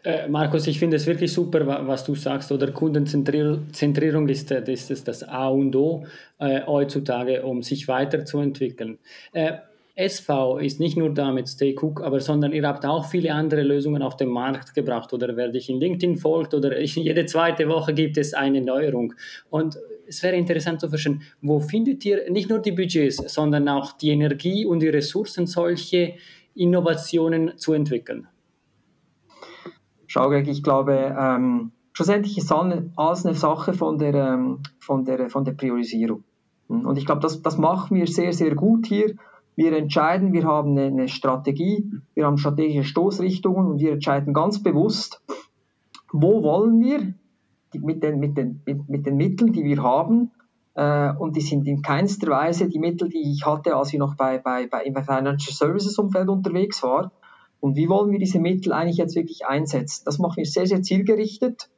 Äh, 0.04 0.28
Markus, 0.28 0.66
ich 0.66 0.81
finde 0.81 0.96
es 0.96 1.06
wirklich 1.06 1.32
super, 1.32 1.87
was 1.87 2.04
du 2.04 2.14
sagst. 2.14 2.50
Oder 2.50 2.72
Kundenzentrierung 2.72 4.28
ist, 4.28 4.50
äh, 4.50 4.72
ist, 4.72 5.06
das 5.06 5.22
A 5.22 5.49
und 5.49 5.76
O 5.76 6.05
äh, 6.38 6.60
heutzutage, 6.67 7.43
um 7.43 7.62
sich 7.62 7.86
weiterzuentwickeln. 7.86 8.98
Äh, 9.32 9.58
SV 9.94 10.58
ist 10.58 10.81
nicht 10.81 10.96
nur 10.96 11.12
da 11.12 11.31
mit 11.32 11.48
Stay 11.48 11.77
Cook, 11.79 12.03
aber 12.03 12.19
sondern 12.19 12.53
ihr 12.53 12.67
habt 12.67 12.84
auch 12.86 13.05
viele 13.05 13.32
andere 13.32 13.62
Lösungen 13.62 14.03
auf 14.03 14.17
den 14.17 14.29
Markt 14.29 14.74
gebracht. 14.74 15.12
Oder 15.12 15.36
wer 15.36 15.48
dich 15.48 15.69
in 15.69 15.79
LinkedIn 15.79 16.17
folgt 16.17 16.55
oder 16.55 16.81
jede 16.81 17.27
zweite 17.27 17.69
Woche 17.69 17.94
gibt 17.94 18.17
es 18.17 18.34
eine 18.34 18.60
Neuerung. 18.60 19.15
Und 19.50 19.79
es 20.08 20.22
wäre 20.22 20.34
interessant 20.34 20.81
zu 20.81 20.88
verstehen, 20.88 21.22
wo 21.43 21.60
findet 21.60 22.05
ihr 22.05 22.29
nicht 22.29 22.48
nur 22.48 22.58
die 22.58 22.72
Budgets, 22.72 23.19
sondern 23.32 23.69
auch 23.69 23.93
die 23.93 24.10
Energie 24.10 24.67
und 24.67 24.81
die 24.81 24.88
Ressourcen, 24.88 25.46
solche 25.46 26.15
Innovationen 26.55 27.56
zu 27.56 27.72
entwickeln? 27.72 28.27
Schau, 30.14 30.28
Greg, 30.28 30.46
ich 30.46 30.62
glaube, 30.62 31.16
ähm, 31.19 31.72
schlussendlich 31.94 32.36
ist 32.36 32.52
alles 32.52 33.24
eine 33.24 33.34
Sache 33.34 33.72
von 33.72 33.96
der, 33.96 34.12
ähm, 34.12 34.58
von 34.78 35.06
der, 35.06 35.31
von 35.31 35.46
der 35.46 35.52
Priorisierung. 35.52 36.22
Und 36.69 36.98
ich 36.98 37.06
glaube, 37.06 37.22
das, 37.22 37.40
das 37.40 37.56
machen 37.56 37.96
wir 37.96 38.06
sehr, 38.06 38.34
sehr 38.34 38.54
gut 38.54 38.84
hier. 38.84 39.14
Wir 39.56 39.74
entscheiden, 39.74 40.34
wir 40.34 40.44
haben 40.44 40.76
eine, 40.76 41.08
Strategie, 41.08 41.90
wir 42.12 42.26
haben 42.26 42.36
strategische 42.36 42.84
Stoßrichtungen 42.84 43.66
und 43.66 43.81
wir 43.81 43.92
entscheiden 43.92 44.34
ganz 44.34 44.62
bewusst, 44.62 45.22
wo 46.12 46.42
wollen 46.42 46.78
wir 46.78 47.14
mit 47.81 48.02
den, 48.02 48.20
mit 48.20 48.36
den, 48.36 48.60
mit 48.66 49.06
den 49.06 49.16
Mitteln, 49.16 49.54
die 49.54 49.64
wir 49.64 49.82
haben, 49.82 50.31
äh, 50.74 51.10
und 51.14 51.36
die 51.36 51.40
sind 51.40 51.66
in 51.66 51.81
keinster 51.81 52.31
Weise 52.31 52.69
die 52.69 52.78
Mittel, 52.78 53.08
die 53.08 53.32
ich 53.32 53.46
hatte, 53.46 53.76
als 53.76 53.94
ich 53.94 53.98
noch 53.98 54.14
bei, 54.16 54.36
bei, 54.36 54.66
bei 54.66 54.82
im 54.82 54.94
Financial 54.94 55.54
Services 55.54 55.98
Umfeld 55.98 56.28
unterwegs 56.28 56.82
war, 56.82 57.12
und 57.62 57.76
wie 57.76 57.88
wollen 57.88 58.10
wir 58.10 58.19
diese 58.19 58.40
Mittel 58.40 58.72
eigentlich 58.72 58.96
jetzt 58.96 59.14
wirklich 59.14 59.46
einsetzen? 59.46 60.02
Das 60.04 60.19
machen 60.19 60.38
wir 60.38 60.44
sehr, 60.44 60.66
sehr 60.66 60.82
zielgerichtet. 60.82 61.70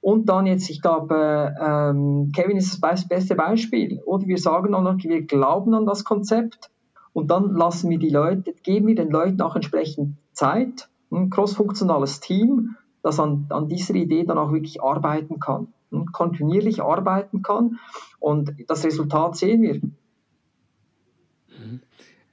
Und 0.00 0.30
dann 0.30 0.46
jetzt, 0.46 0.70
ich 0.70 0.80
glaube, 0.80 1.54
ähm, 1.60 2.32
Kevin 2.34 2.56
ist 2.56 2.82
das 2.82 3.06
beste 3.06 3.34
Beispiel. 3.34 4.00
Oder 4.06 4.26
wir 4.26 4.38
sagen 4.38 4.74
auch 4.74 4.80
noch, 4.80 4.96
wir 4.96 5.26
glauben 5.26 5.74
an 5.74 5.84
das 5.84 6.04
Konzept 6.04 6.70
und 7.12 7.30
dann 7.30 7.54
lassen 7.54 7.90
wir 7.90 7.98
die 7.98 8.08
Leute, 8.08 8.54
geben 8.62 8.86
wir 8.86 8.94
den 8.94 9.10
Leuten 9.10 9.42
auch 9.42 9.56
entsprechend 9.56 10.16
Zeit, 10.32 10.88
ein 11.12 11.28
crossfunktionales 11.28 12.20
Team, 12.20 12.76
das 13.02 13.20
an, 13.20 13.44
an 13.50 13.68
dieser 13.68 13.94
Idee 13.94 14.24
dann 14.24 14.38
auch 14.38 14.52
wirklich 14.52 14.82
arbeiten 14.82 15.38
kann, 15.38 15.68
kontinuierlich 16.12 16.82
arbeiten 16.82 17.42
kann. 17.42 17.78
Und 18.20 18.54
das 18.68 18.86
Resultat 18.86 19.36
sehen 19.36 19.60
wir. 19.60 19.74
Mhm. 19.74 19.92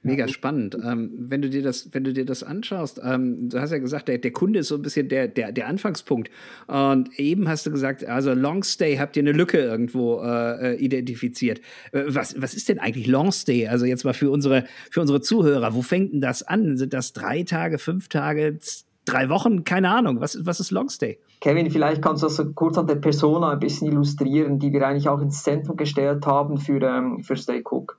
Mega 0.04 0.28
spannend. 0.28 0.76
Ähm, 0.84 1.10
wenn, 1.16 1.40
du 1.40 1.48
dir 1.48 1.62
das, 1.62 1.88
wenn 1.92 2.04
du 2.04 2.12
dir 2.12 2.26
das 2.26 2.42
anschaust, 2.42 3.00
ähm, 3.02 3.48
du 3.48 3.58
hast 3.58 3.70
ja 3.70 3.78
gesagt, 3.78 4.08
der, 4.08 4.18
der 4.18 4.32
Kunde 4.32 4.58
ist 4.58 4.68
so 4.68 4.74
ein 4.74 4.82
bisschen 4.82 5.08
der, 5.08 5.28
der, 5.28 5.50
der 5.50 5.66
Anfangspunkt. 5.66 6.30
Und 6.66 7.18
eben 7.18 7.48
hast 7.48 7.64
du 7.64 7.70
gesagt, 7.70 8.04
also 8.04 8.34
Longstay 8.34 8.98
habt 8.98 9.16
ihr 9.16 9.22
eine 9.22 9.32
Lücke 9.32 9.58
irgendwo 9.58 10.20
äh, 10.22 10.76
identifiziert. 10.76 11.62
Äh, 11.92 12.02
was, 12.08 12.40
was 12.40 12.52
ist 12.52 12.68
denn 12.68 12.78
eigentlich 12.80 13.06
Longstay? 13.06 13.66
Also 13.68 13.86
jetzt 13.86 14.04
mal 14.04 14.12
für 14.12 14.30
unsere, 14.30 14.66
für 14.90 15.00
unsere 15.00 15.22
Zuhörer, 15.22 15.74
wo 15.74 15.80
fängt 15.80 16.12
denn 16.12 16.20
das 16.20 16.42
an? 16.42 16.76
Sind 16.76 16.92
das 16.92 17.14
drei 17.14 17.42
Tage, 17.42 17.78
fünf 17.78 18.08
Tage, 18.08 18.58
drei 19.06 19.30
Wochen? 19.30 19.64
Keine 19.64 19.88
Ahnung. 19.88 20.20
Was, 20.20 20.44
was 20.44 20.60
ist 20.60 20.70
Longstay? 20.70 21.18
Kevin, 21.40 21.70
vielleicht 21.70 22.02
kannst 22.02 22.22
du 22.22 22.26
das 22.26 22.54
kurz 22.54 22.76
an 22.76 22.86
der 22.86 22.96
Persona 22.96 23.52
ein 23.52 23.58
bisschen 23.58 23.88
illustrieren, 23.88 24.58
die 24.58 24.70
wir 24.70 24.86
eigentlich 24.86 25.08
auch 25.08 25.22
ins 25.22 25.42
Zentrum 25.42 25.78
gestellt 25.78 26.26
haben 26.26 26.58
für, 26.58 26.82
ähm, 26.82 27.22
für 27.22 27.36
Stay 27.36 27.62
Cook. 27.64 27.98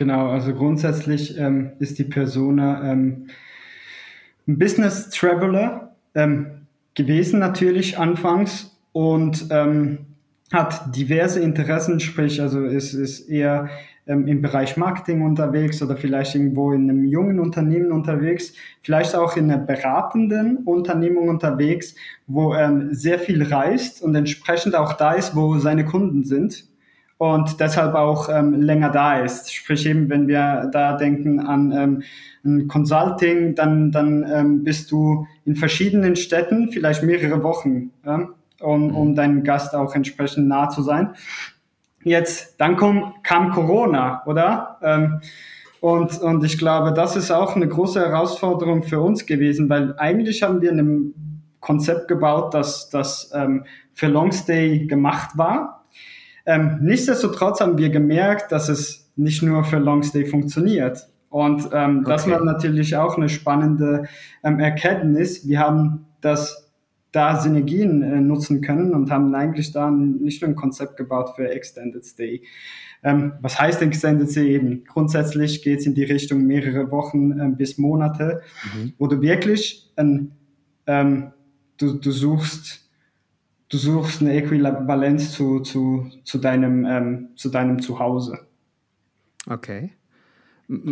Genau, 0.00 0.30
also 0.30 0.54
grundsätzlich 0.54 1.36
ähm, 1.36 1.72
ist 1.78 1.98
die 1.98 2.04
Persona 2.04 2.90
ähm, 2.90 3.26
ein 4.48 4.58
Business 4.58 5.10
Traveler 5.10 5.94
ähm, 6.14 6.66
gewesen 6.94 7.38
natürlich 7.38 7.98
anfangs 7.98 8.80
und 8.92 9.48
ähm, 9.50 9.98
hat 10.54 10.96
diverse 10.96 11.40
Interessen, 11.40 12.00
sprich 12.00 12.40
also 12.40 12.64
ist, 12.64 12.94
ist 12.94 13.28
eher 13.28 13.68
ähm, 14.06 14.26
im 14.26 14.40
Bereich 14.40 14.78
Marketing 14.78 15.20
unterwegs 15.20 15.82
oder 15.82 15.98
vielleicht 15.98 16.34
irgendwo 16.34 16.72
in 16.72 16.88
einem 16.88 17.04
jungen 17.04 17.38
Unternehmen 17.38 17.92
unterwegs, 17.92 18.54
vielleicht 18.82 19.14
auch 19.14 19.36
in 19.36 19.50
einer 19.50 19.62
beratenden 19.62 20.64
Unternehmung 20.64 21.28
unterwegs, 21.28 21.94
wo 22.26 22.54
ähm, 22.54 22.94
sehr 22.94 23.18
viel 23.18 23.42
reist 23.42 24.00
und 24.00 24.14
entsprechend 24.14 24.74
auch 24.76 24.94
da 24.94 25.12
ist, 25.12 25.36
wo 25.36 25.58
seine 25.58 25.84
Kunden 25.84 26.24
sind 26.24 26.69
und 27.20 27.60
deshalb 27.60 27.94
auch 27.96 28.30
ähm, 28.30 28.54
länger 28.62 28.88
da 28.88 29.18
ist. 29.18 29.52
Sprich 29.52 29.84
eben, 29.84 30.08
wenn 30.08 30.26
wir 30.26 30.70
da 30.72 30.96
denken 30.96 31.38
an 31.38 31.70
ähm, 31.70 32.02
ein 32.46 32.66
Consulting, 32.66 33.54
dann, 33.54 33.92
dann 33.92 34.24
ähm, 34.26 34.64
bist 34.64 34.90
du 34.90 35.26
in 35.44 35.54
verschiedenen 35.54 36.16
Städten, 36.16 36.72
vielleicht 36.72 37.02
mehrere 37.02 37.42
Wochen, 37.42 37.90
ja, 38.06 38.26
um, 38.60 38.94
um 38.96 39.08
mhm. 39.08 39.14
deinem 39.16 39.44
Gast 39.44 39.74
auch 39.74 39.94
entsprechend 39.94 40.48
nah 40.48 40.70
zu 40.70 40.80
sein. 40.80 41.10
Jetzt, 42.04 42.58
dann 42.58 42.78
kam, 42.78 43.12
kam 43.22 43.50
Corona, 43.50 44.22
oder? 44.24 44.78
Ähm, 44.80 45.20
und, 45.80 46.18
und 46.22 46.42
ich 46.42 46.56
glaube, 46.56 46.94
das 46.94 47.16
ist 47.16 47.30
auch 47.30 47.54
eine 47.54 47.68
große 47.68 48.00
Herausforderung 48.00 48.82
für 48.82 49.00
uns 49.00 49.26
gewesen, 49.26 49.68
weil 49.68 49.94
eigentlich 49.98 50.42
haben 50.42 50.62
wir 50.62 50.72
ein 50.72 51.12
Konzept 51.60 52.08
gebaut, 52.08 52.54
das, 52.54 52.88
das 52.88 53.30
ähm, 53.34 53.66
für 53.92 54.06
Longstay 54.06 54.86
gemacht 54.86 55.36
war 55.36 55.79
ähm, 56.46 56.78
nichtsdestotrotz 56.82 57.60
haben 57.60 57.78
wir 57.78 57.90
gemerkt, 57.90 58.52
dass 58.52 58.68
es 58.68 59.10
nicht 59.16 59.42
nur 59.42 59.64
für 59.64 59.78
Longstay 59.78 60.24
funktioniert. 60.24 61.08
Und 61.28 61.70
ähm, 61.72 62.00
okay. 62.00 62.10
das 62.10 62.28
war 62.28 62.44
natürlich 62.44 62.96
auch 62.96 63.16
eine 63.16 63.28
spannende 63.28 64.08
ähm, 64.42 64.58
Erkenntnis. 64.58 65.46
Wir 65.46 65.60
haben 65.60 66.06
das 66.20 66.70
da 67.12 67.40
Synergien 67.40 68.02
äh, 68.02 68.20
nutzen 68.20 68.60
können 68.60 68.94
und 68.94 69.10
haben 69.10 69.34
eigentlich 69.34 69.72
da 69.72 69.90
nicht 69.90 70.42
nur 70.42 70.50
ein 70.50 70.56
Konzept 70.56 70.96
gebaut 70.96 71.30
für 71.36 71.48
Extended 71.48 72.04
Stay. 72.04 72.42
Ähm, 73.02 73.32
was 73.40 73.58
heißt 73.60 73.82
Extended 73.82 74.30
Stay 74.30 74.54
eben? 74.54 74.84
Grundsätzlich 74.84 75.62
geht 75.62 75.80
es 75.80 75.86
in 75.86 75.94
die 75.94 76.04
Richtung 76.04 76.46
mehrere 76.46 76.90
Wochen 76.90 77.38
äh, 77.38 77.48
bis 77.48 77.78
Monate, 77.78 78.42
mhm. 78.74 78.92
wo 78.98 79.06
du 79.06 79.20
wirklich 79.20 79.90
ein, 79.96 80.32
ähm, 80.86 81.32
du, 81.78 81.94
du 81.94 82.10
suchst 82.10 82.89
du 83.70 83.78
suchst 83.78 84.20
eine 84.20 84.34
Äquivalenz 84.34 85.32
zu, 85.32 85.60
zu, 85.60 86.10
zu, 86.24 86.38
deinem, 86.38 86.84
ähm, 86.84 87.28
zu 87.36 87.48
deinem 87.48 87.80
Zuhause. 87.80 88.38
Okay. 89.48 89.92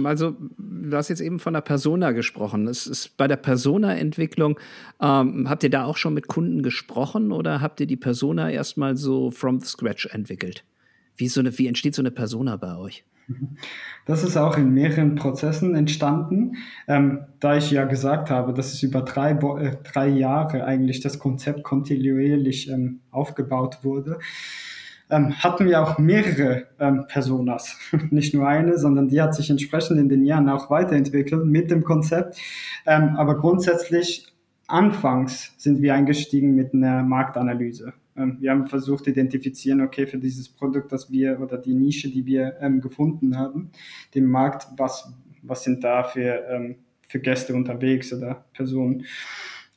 Also, 0.02 0.35
du 0.56 0.97
hast 0.97 1.08
jetzt 1.08 1.20
eben 1.20 1.38
von 1.38 1.52
der 1.52 1.61
Persona 1.61 2.11
gesprochen. 2.11 2.66
Es 2.66 2.88
ist 2.88 3.16
bei 3.16 3.28
der 3.28 3.37
Persona-Entwicklung, 3.37 4.58
ähm, 5.00 5.49
habt 5.49 5.62
ihr 5.62 5.70
da 5.70 5.85
auch 5.85 5.97
schon 5.97 6.14
mit 6.14 6.26
Kunden 6.26 6.62
gesprochen 6.62 7.30
oder 7.30 7.61
habt 7.61 7.78
ihr 7.78 7.87
die 7.87 7.97
Persona 7.97 8.50
erstmal 8.50 8.97
so 8.97 9.30
from 9.30 9.61
scratch 9.61 10.06
entwickelt? 10.06 10.64
Wie, 11.18 11.28
so 11.28 11.40
eine, 11.40 11.56
wie 11.58 11.66
entsteht 11.66 11.94
so 11.94 12.02
eine 12.02 12.10
Persona 12.10 12.56
bei 12.56 12.76
euch? 12.76 13.04
Das 14.06 14.25
ist 14.25 14.38
auch 14.38 14.56
in 14.56 14.72
mehreren 14.72 15.14
Prozessen 15.16 15.75
entstanden, 15.75 16.56
ähm, 16.87 17.26
da 17.40 17.56
ich 17.56 17.70
ja 17.70 17.84
gesagt 17.84 18.30
habe, 18.30 18.54
dass 18.54 18.72
es 18.72 18.82
über 18.82 19.02
drei, 19.02 19.32
äh, 19.32 19.76
drei 19.84 20.08
Jahre 20.08 20.64
eigentlich 20.64 21.00
das 21.00 21.18
Konzept 21.18 21.62
kontinuierlich 21.62 22.70
ähm, 22.70 23.00
aufgebaut 23.10 23.80
wurde. 23.82 24.18
Ähm, 25.10 25.34
hatten 25.38 25.66
wir 25.66 25.82
auch 25.82 25.98
mehrere 25.98 26.68
ähm, 26.78 27.04
Personas, 27.08 27.78
nicht 28.10 28.32
nur 28.34 28.46
eine, 28.46 28.78
sondern 28.78 29.08
die 29.08 29.20
hat 29.20 29.34
sich 29.34 29.50
entsprechend 29.50 29.98
in 29.98 30.08
den 30.08 30.25
Jahren 30.25 30.48
auch 30.48 30.70
weiterentwickelt 30.70 31.44
mit 31.44 31.70
dem 31.70 31.84
Konzept. 31.84 32.38
Ähm, 32.87 33.16
aber 33.16 33.37
grundsätzlich 33.37 34.32
anfangs 34.68 35.54
sind 35.58 35.82
wir 35.82 35.94
eingestiegen 35.94 36.54
mit 36.54 36.72
einer 36.72 37.02
Marktanalyse. 37.02 37.92
Ähm, 38.18 38.38
wir 38.40 38.50
haben 38.50 38.66
versucht, 38.66 39.06
identifizieren, 39.06 39.80
okay, 39.80 40.06
für 40.06 40.18
dieses 40.18 40.48
Produkt, 40.48 40.92
das 40.92 41.10
wir 41.10 41.40
oder 41.40 41.58
die 41.58 41.75
Nische, 41.75 42.10
die 42.10 42.26
wir 42.26 42.56
ähm, 42.60 42.80
gefunden 42.80 43.37
haben, 43.37 43.70
den 44.14 44.26
Markt, 44.26 44.66
was, 44.76 45.12
was 45.42 45.64
sind 45.64 45.84
da 45.84 46.04
für, 46.04 46.44
ähm, 46.50 46.76
für 47.06 47.20
Gäste 47.20 47.54
unterwegs 47.54 48.12
oder 48.12 48.44
Personen. 48.52 49.04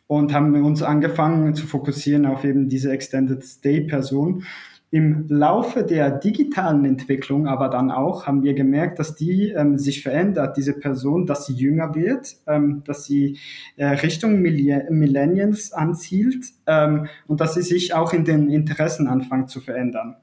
Und 0.08 0.34
haben 0.34 0.54
uns 0.66 0.84
angefangen 0.84 1.56
zu 1.56 1.66
fokussieren 1.66 2.26
auf 2.26 2.44
eben 2.44 2.68
diese 2.68 2.92
Extended 2.92 3.44
Stay 3.46 3.82
Person 3.82 4.44
im 4.92 5.26
Laufe 5.30 5.84
der 5.84 6.12
digitalen 6.12 6.84
Entwicklung 6.84 7.48
aber 7.48 7.70
dann 7.70 7.92
auch 7.92 8.28
haben 8.28 8.44
wir 8.44 8.54
gemerkt, 8.54 9.00
dass 9.00 9.16
die 9.16 9.50
ähm, 9.50 9.78
sich 9.78 10.04
verändert, 10.04 10.58
diese 10.58 10.74
Person, 10.74 11.26
dass 11.26 11.46
sie 11.46 11.54
jünger 11.54 11.96
wird, 11.96 12.36
ähm, 12.46 12.84
dass 12.86 13.06
sie 13.06 13.40
äh, 13.78 13.86
Richtung 13.86 14.42
Millennials 14.42 15.72
anzielt 15.72 16.46
ähm, 16.68 17.08
und 17.28 17.40
dass 17.40 17.54
sie 17.54 17.62
sich 17.62 17.94
auch 17.94 18.12
in 18.12 18.26
den 18.26 18.50
Interessen 18.50 19.08
anfängt 19.08 19.50
zu 19.50 19.62
verändern. 19.62 20.18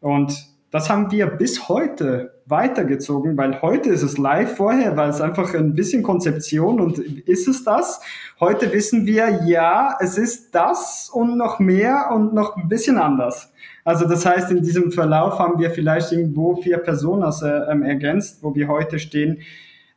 Und 0.00 0.53
das 0.74 0.90
haben 0.90 1.12
wir 1.12 1.28
bis 1.28 1.68
heute 1.68 2.40
weitergezogen, 2.46 3.36
weil 3.36 3.62
heute 3.62 3.90
ist 3.90 4.02
es 4.02 4.18
live, 4.18 4.56
vorher 4.56 4.96
war 4.96 5.06
es 5.06 5.20
einfach 5.20 5.54
ein 5.54 5.76
bisschen 5.76 6.02
Konzeption 6.02 6.80
und 6.80 6.98
ist 6.98 7.46
es 7.46 7.62
das? 7.62 8.00
Heute 8.40 8.72
wissen 8.72 9.06
wir, 9.06 9.44
ja, 9.46 9.96
es 10.00 10.18
ist 10.18 10.52
das 10.52 11.08
und 11.14 11.38
noch 11.38 11.60
mehr 11.60 12.10
und 12.12 12.34
noch 12.34 12.56
ein 12.56 12.68
bisschen 12.68 12.98
anders. 12.98 13.52
Also 13.84 14.08
das 14.08 14.26
heißt, 14.26 14.50
in 14.50 14.62
diesem 14.64 14.90
Verlauf 14.90 15.38
haben 15.38 15.60
wir 15.60 15.70
vielleicht 15.70 16.10
irgendwo 16.10 16.56
vier 16.56 16.78
Personas 16.78 17.40
äh, 17.42 17.50
ähm, 17.70 17.84
ergänzt, 17.84 18.42
wo 18.42 18.56
wir 18.56 18.66
heute 18.66 18.98
stehen 18.98 19.42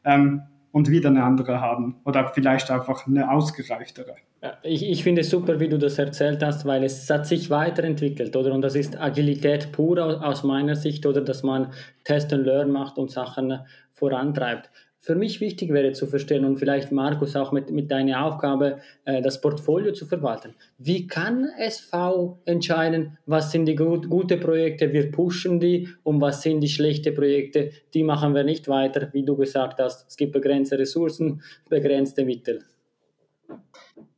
ähm, 0.05 0.43
und 0.71 0.91
wieder 0.91 1.09
eine 1.09 1.23
andere 1.23 1.59
haben 1.59 1.95
oder 2.05 2.27
vielleicht 2.27 2.69
einfach 2.69 3.07
eine 3.07 3.31
ausgereiftere. 3.31 4.13
Ich, 4.63 4.87
ich 4.87 5.03
finde 5.03 5.21
es 5.21 5.29
super, 5.29 5.59
wie 5.59 5.67
du 5.67 5.79
das 5.79 5.97
erzählt 5.97 6.43
hast, 6.43 6.65
weil 6.65 6.83
es 6.83 7.09
hat 7.09 7.25
sich 7.25 7.49
weiterentwickelt, 7.49 8.35
oder? 8.35 8.53
Und 8.53 8.61
das 8.61 8.75
ist 8.75 8.99
Agilität 8.99 9.71
pur 9.71 10.23
aus 10.23 10.43
meiner 10.43 10.75
Sicht, 10.75 11.05
oder 11.05 11.21
dass 11.21 11.41
man 11.41 11.73
Test 12.03 12.31
and 12.33 12.45
Learn 12.45 12.71
macht 12.71 12.97
und 12.97 13.09
Sachen 13.09 13.59
vorantreibt 13.93 14.69
für 15.07 15.15
mich 15.15 15.39
wichtig 15.39 15.71
wäre 15.71 15.93
zu 15.93 16.05
verstehen 16.05 16.43
und 16.43 16.57
vielleicht 16.57 16.91
Markus 16.91 17.37
auch 17.37 17.53
mit, 17.53 17.71
mit 17.71 17.89
deiner 17.91 18.25
Aufgabe, 18.25 18.79
äh, 19.05 19.21
das 19.21 19.39
Portfolio 19.39 19.93
zu 19.93 20.05
verwalten. 20.05 20.53
Wie 20.77 21.07
kann 21.07 21.47
SV 21.57 22.41
entscheiden, 22.43 23.17
was 23.25 23.53
sind 23.53 23.67
die 23.67 23.75
gut, 23.77 24.09
gute 24.09 24.35
Projekte, 24.35 24.91
wir 24.91 25.09
pushen 25.09 25.61
die 25.61 25.87
und 26.03 26.19
was 26.19 26.41
sind 26.41 26.59
die 26.59 26.67
schlechten 26.67 27.15
Projekte, 27.15 27.71
die 27.93 28.03
machen 28.03 28.35
wir 28.35 28.43
nicht 28.43 28.67
weiter, 28.67 29.07
wie 29.13 29.23
du 29.23 29.37
gesagt 29.37 29.79
hast, 29.79 30.09
es 30.09 30.17
gibt 30.17 30.33
begrenzte 30.33 30.77
Ressourcen, 30.77 31.41
begrenzte 31.69 32.25
Mittel. 32.25 32.65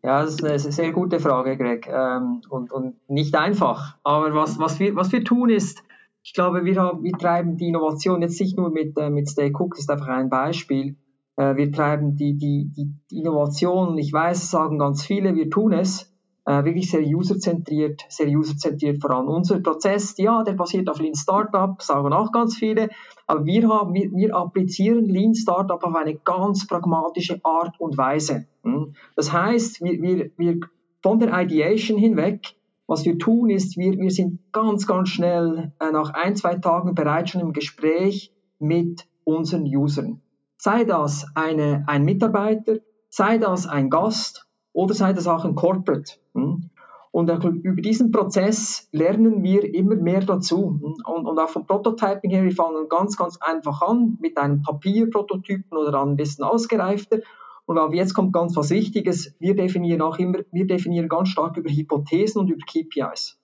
Ja, 0.01 0.21
das 0.21 0.35
ist 0.35 0.43
eine 0.45 0.59
sehr 0.59 0.91
gute 0.93 1.19
Frage, 1.19 1.57
Greg, 1.57 1.87
ähm, 1.87 2.41
und, 2.49 2.71
und 2.71 2.95
nicht 3.09 3.35
einfach. 3.35 3.97
Aber 4.03 4.33
was, 4.33 4.57
was, 4.57 4.79
wir, 4.79 4.95
was 4.95 5.11
wir 5.11 5.23
tun 5.23 5.49
ist, 5.49 5.83
ich 6.23 6.33
glaube, 6.33 6.63
wir, 6.63 6.75
haben, 6.79 7.03
wir 7.03 7.13
treiben 7.13 7.57
die 7.57 7.67
Innovation 7.67 8.21
jetzt 8.21 8.39
nicht 8.39 8.57
nur 8.57 8.69
mit, 8.69 8.97
äh, 8.97 9.09
mit 9.09 9.29
Stay 9.29 9.51
Cook, 9.53 9.71
das 9.71 9.81
ist 9.81 9.89
einfach 9.89 10.07
ein 10.07 10.29
Beispiel. 10.29 10.95
Äh, 11.35 11.55
wir 11.55 11.71
treiben 11.71 12.15
die, 12.15 12.37
die, 12.37 12.71
die, 12.75 12.93
die 13.11 13.17
Innovation, 13.17 13.97
ich 13.97 14.13
weiß, 14.13 14.49
sagen 14.49 14.79
ganz 14.79 15.03
viele, 15.05 15.35
wir 15.35 15.49
tun 15.49 15.73
es, 15.73 16.08
äh, 16.49 16.65
wirklich 16.65 16.89
sehr 16.89 17.05
userzentriert, 17.05 18.05
sehr 18.09 18.27
userzentriert 18.27 18.99
voran. 18.99 19.27
Unser 19.27 19.59
Prozess, 19.59 20.15
ja, 20.17 20.43
der 20.43 20.53
basiert 20.53 20.89
auf 20.89 20.99
Lean 20.99 21.13
Startup, 21.13 21.79
sagen 21.79 22.11
auch 22.11 22.31
ganz 22.31 22.57
viele, 22.57 22.89
aber 23.27 23.45
wir, 23.45 23.69
haben, 23.69 23.93
wir, 23.93 24.11
wir 24.11 24.35
applizieren 24.35 25.05
Lean 25.05 25.35
Startup 25.35 25.83
auf 25.83 25.93
eine 25.93 26.15
ganz 26.15 26.65
pragmatische 26.65 27.39
Art 27.43 27.79
und 27.79 27.99
Weise. 27.99 28.47
Hm? 28.63 28.95
Das 29.15 29.31
heißt, 29.31 29.83
wir, 29.83 30.01
wir, 30.01 30.31
wir 30.37 30.59
von 31.03 31.19
der 31.19 31.39
Ideation 31.39 31.99
hinweg 31.99 32.55
was 32.87 33.05
wir 33.05 33.19
tun 33.19 33.51
ist, 33.51 33.77
wir, 33.77 33.99
wir 33.99 34.09
sind 34.09 34.51
ganz, 34.51 34.87
ganz 34.87 35.09
schnell 35.09 35.71
äh, 35.79 35.91
nach 35.91 36.15
ein, 36.15 36.35
zwei 36.35 36.55
Tagen 36.55 36.95
bereits 36.95 37.29
schon 37.29 37.41
im 37.41 37.53
Gespräch 37.53 38.33
mit 38.57 39.07
unseren 39.23 39.63
Usern. 39.65 40.23
Sei 40.57 40.85
das 40.85 41.27
eine, 41.35 41.83
ein 41.85 42.03
Mitarbeiter, 42.03 42.77
sei 43.09 43.37
das 43.37 43.67
ein 43.67 43.91
Gast 43.91 44.48
oder 44.73 44.93
sei 44.93 45.13
das 45.13 45.27
auch 45.27 45.45
ein 45.45 45.55
Corporate. 45.55 46.13
Hm? 46.33 46.69
Und 47.11 47.29
über 47.63 47.81
diesen 47.81 48.11
Prozess 48.11 48.87
lernen 48.91 49.41
wir 49.41 49.73
immer 49.73 49.95
mehr 49.95 50.21
dazu. 50.21 50.79
Und, 50.81 51.05
und 51.05 51.39
auch 51.39 51.49
vom 51.49 51.65
Prototyping 51.65 52.29
her, 52.29 52.43
wir 52.43 52.51
fangen 52.51 52.87
ganz, 52.87 53.17
ganz 53.17 53.37
einfach 53.41 53.81
an 53.81 54.17
mit 54.21 54.37
einem 54.37 54.61
Papierprototypen 54.61 55.75
oder 55.75 56.03
ein 56.03 56.15
bisschen 56.15 56.43
ausgereifter. 56.43 57.19
Und 57.65 57.77
aber 57.79 57.95
jetzt 57.95 58.13
kommt 58.13 58.31
ganz 58.33 58.55
was 58.55 58.69
Wichtiges. 58.69 59.35
Wir 59.39 59.55
definieren 59.55 60.01
auch 60.01 60.19
immer, 60.19 60.39
wir 60.51 60.67
definieren 60.67 61.09
ganz 61.09 61.29
stark 61.29 61.57
über 61.57 61.69
Hypothesen 61.69 62.41
und 62.41 62.49
über 62.49 62.65
KPIs. 62.65 63.39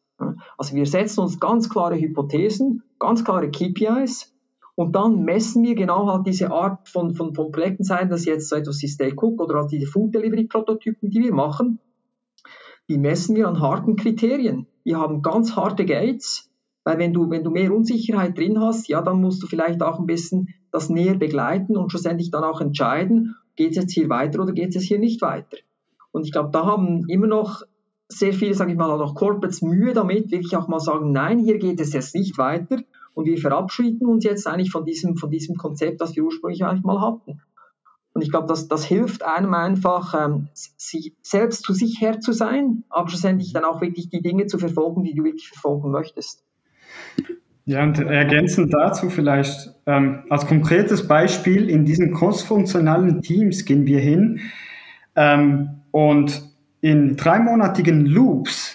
Also 0.58 0.76
wir 0.76 0.86
setzen 0.86 1.22
uns 1.22 1.40
ganz 1.40 1.70
klare 1.70 2.00
Hypothesen, 2.00 2.84
ganz 3.00 3.24
klare 3.24 3.50
KPIs 3.50 4.35
und 4.76 4.96
dann 4.96 5.24
messen 5.24 5.64
wir 5.64 5.76
genau 5.76 6.08
halt 6.08 6.28
diese 6.28 6.52
Art 6.52 6.88
von, 6.90 7.16
von, 7.16 7.34
von 7.34 7.52
Projekten 7.52 7.84
sein, 7.84 8.10
das 8.10 8.26
jetzt 8.26 8.50
so 8.50 8.56
etwas 8.56 8.82
wie 8.82 8.88
Stay 8.88 9.14
Cook 9.16 9.42
oder 9.42 9.56
halt 9.56 9.72
diese 9.72 9.88
Food 9.88 10.14
Delivery 10.14 10.46
Prototypen, 10.46 11.10
die 11.10 11.24
wir 11.24 11.34
machen 11.34 11.80
die 12.90 12.98
messen 12.98 13.36
wir 13.36 13.48
an 13.48 13.62
harten 13.62 13.96
Kriterien. 13.96 14.68
Die 14.86 14.96
haben 14.96 15.22
ganz 15.22 15.56
harte 15.56 15.86
Gates, 15.86 16.52
weil 16.84 17.00
wenn 17.00 17.14
du, 17.14 17.30
wenn 17.30 17.44
du 17.44 17.50
mehr 17.50 17.74
Unsicherheit 17.74 18.38
drin 18.38 18.60
hast, 18.60 18.88
ja, 18.88 19.02
dann 19.02 19.22
musst 19.22 19.42
du 19.42 19.48
vielleicht 19.48 19.82
auch 19.82 20.00
ein 20.00 20.06
bisschen 20.06 20.50
das 20.72 20.90
näher 20.90 21.16
begleiten 21.16 21.78
und 21.78 21.90
schlussendlich 21.90 22.32
dann 22.32 22.44
auch 22.44 22.62
entscheiden, 22.62 23.36
geht 23.56 23.72
es 23.72 23.78
jetzt 23.78 23.94
hier 23.94 24.10
weiter 24.10 24.42
oder 24.42 24.54
geht 24.54 24.76
es 24.76 24.84
hier 24.84 25.00
nicht 25.00 25.22
weiter. 25.22 25.58
Und 26.12 26.26
ich 26.26 26.32
glaube, 26.32 26.50
da 26.52 26.66
haben 26.66 27.06
immer 27.08 27.28
noch 27.28 27.64
sehr 28.08 28.34
viele, 28.34 28.54
sage 28.54 28.72
ich 28.72 28.78
mal, 28.78 28.92
auch 28.92 29.16
Corporates 29.16 29.64
Mühe 29.64 29.94
damit, 29.94 30.32
wirklich 30.32 30.56
auch 30.56 30.68
mal 30.68 30.80
sagen, 30.80 31.12
nein, 31.12 31.40
hier 31.40 31.58
geht 31.58 31.80
es 31.80 31.94
jetzt 31.94 32.14
nicht 32.14 32.38
weiter 32.38 32.78
und 33.16 33.26
wir 33.26 33.38
verabschieden 33.38 34.06
uns 34.06 34.24
jetzt 34.24 34.46
eigentlich 34.46 34.70
von 34.70 34.86
diesem, 34.86 35.18
von 35.18 35.32
diesem 35.32 35.56
Konzept, 35.56 36.02
das 36.02 36.16
wir 36.16 36.24
ursprünglich 36.24 36.64
eigentlich 36.64 36.84
mal 36.84 37.02
hatten. 37.02 37.42
Und 38.14 38.22
ich 38.22 38.30
glaube, 38.30 38.48
das, 38.48 38.68
das 38.68 38.86
hilft 38.86 39.24
einem 39.24 39.54
einfach, 39.54 40.14
ähm, 40.14 40.48
sich, 40.54 41.14
selbst 41.22 41.64
zu 41.64 41.74
sich 41.74 42.00
Herr 42.00 42.20
zu 42.20 42.32
sein, 42.32 42.84
aber 42.90 43.10
schlussendlich 43.10 43.52
dann 43.52 43.66
auch 43.66 43.82
wirklich 43.82 44.10
die 44.10 44.22
Dinge 44.22 44.46
zu 44.46 44.58
verfolgen, 44.58 45.04
die 45.04 45.16
du 45.16 45.24
wirklich 45.24 45.50
verfolgen 45.50 45.92
möchtest. 45.92 46.44
Ja, 47.66 47.84
und 47.84 47.98
ergänzend 48.00 48.74
dazu 48.74 49.10
vielleicht 49.10 49.74
ähm, 49.86 50.24
als 50.30 50.46
konkretes 50.46 51.08
Beispiel, 51.08 51.70
in 51.70 51.84
diesen 51.84 52.14
crossfunktionalen 52.14 53.22
Teams 53.22 53.66
gehen 53.66 53.86
wir 53.86 54.00
hin 54.00 54.40
ähm, 55.16 55.82
und 55.92 56.44
in 56.82 57.18
dreimonatigen 57.18 58.06
Loops 58.06 58.75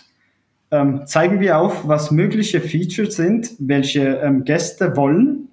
ähm, 0.70 1.02
zeigen 1.06 1.40
wir 1.40 1.58
auf, 1.58 1.86
was 1.88 2.10
mögliche 2.10 2.60
Features 2.60 3.16
sind, 3.16 3.50
welche 3.58 4.20
ähm, 4.22 4.44
Gäste 4.44 4.96
wollen 4.96 5.50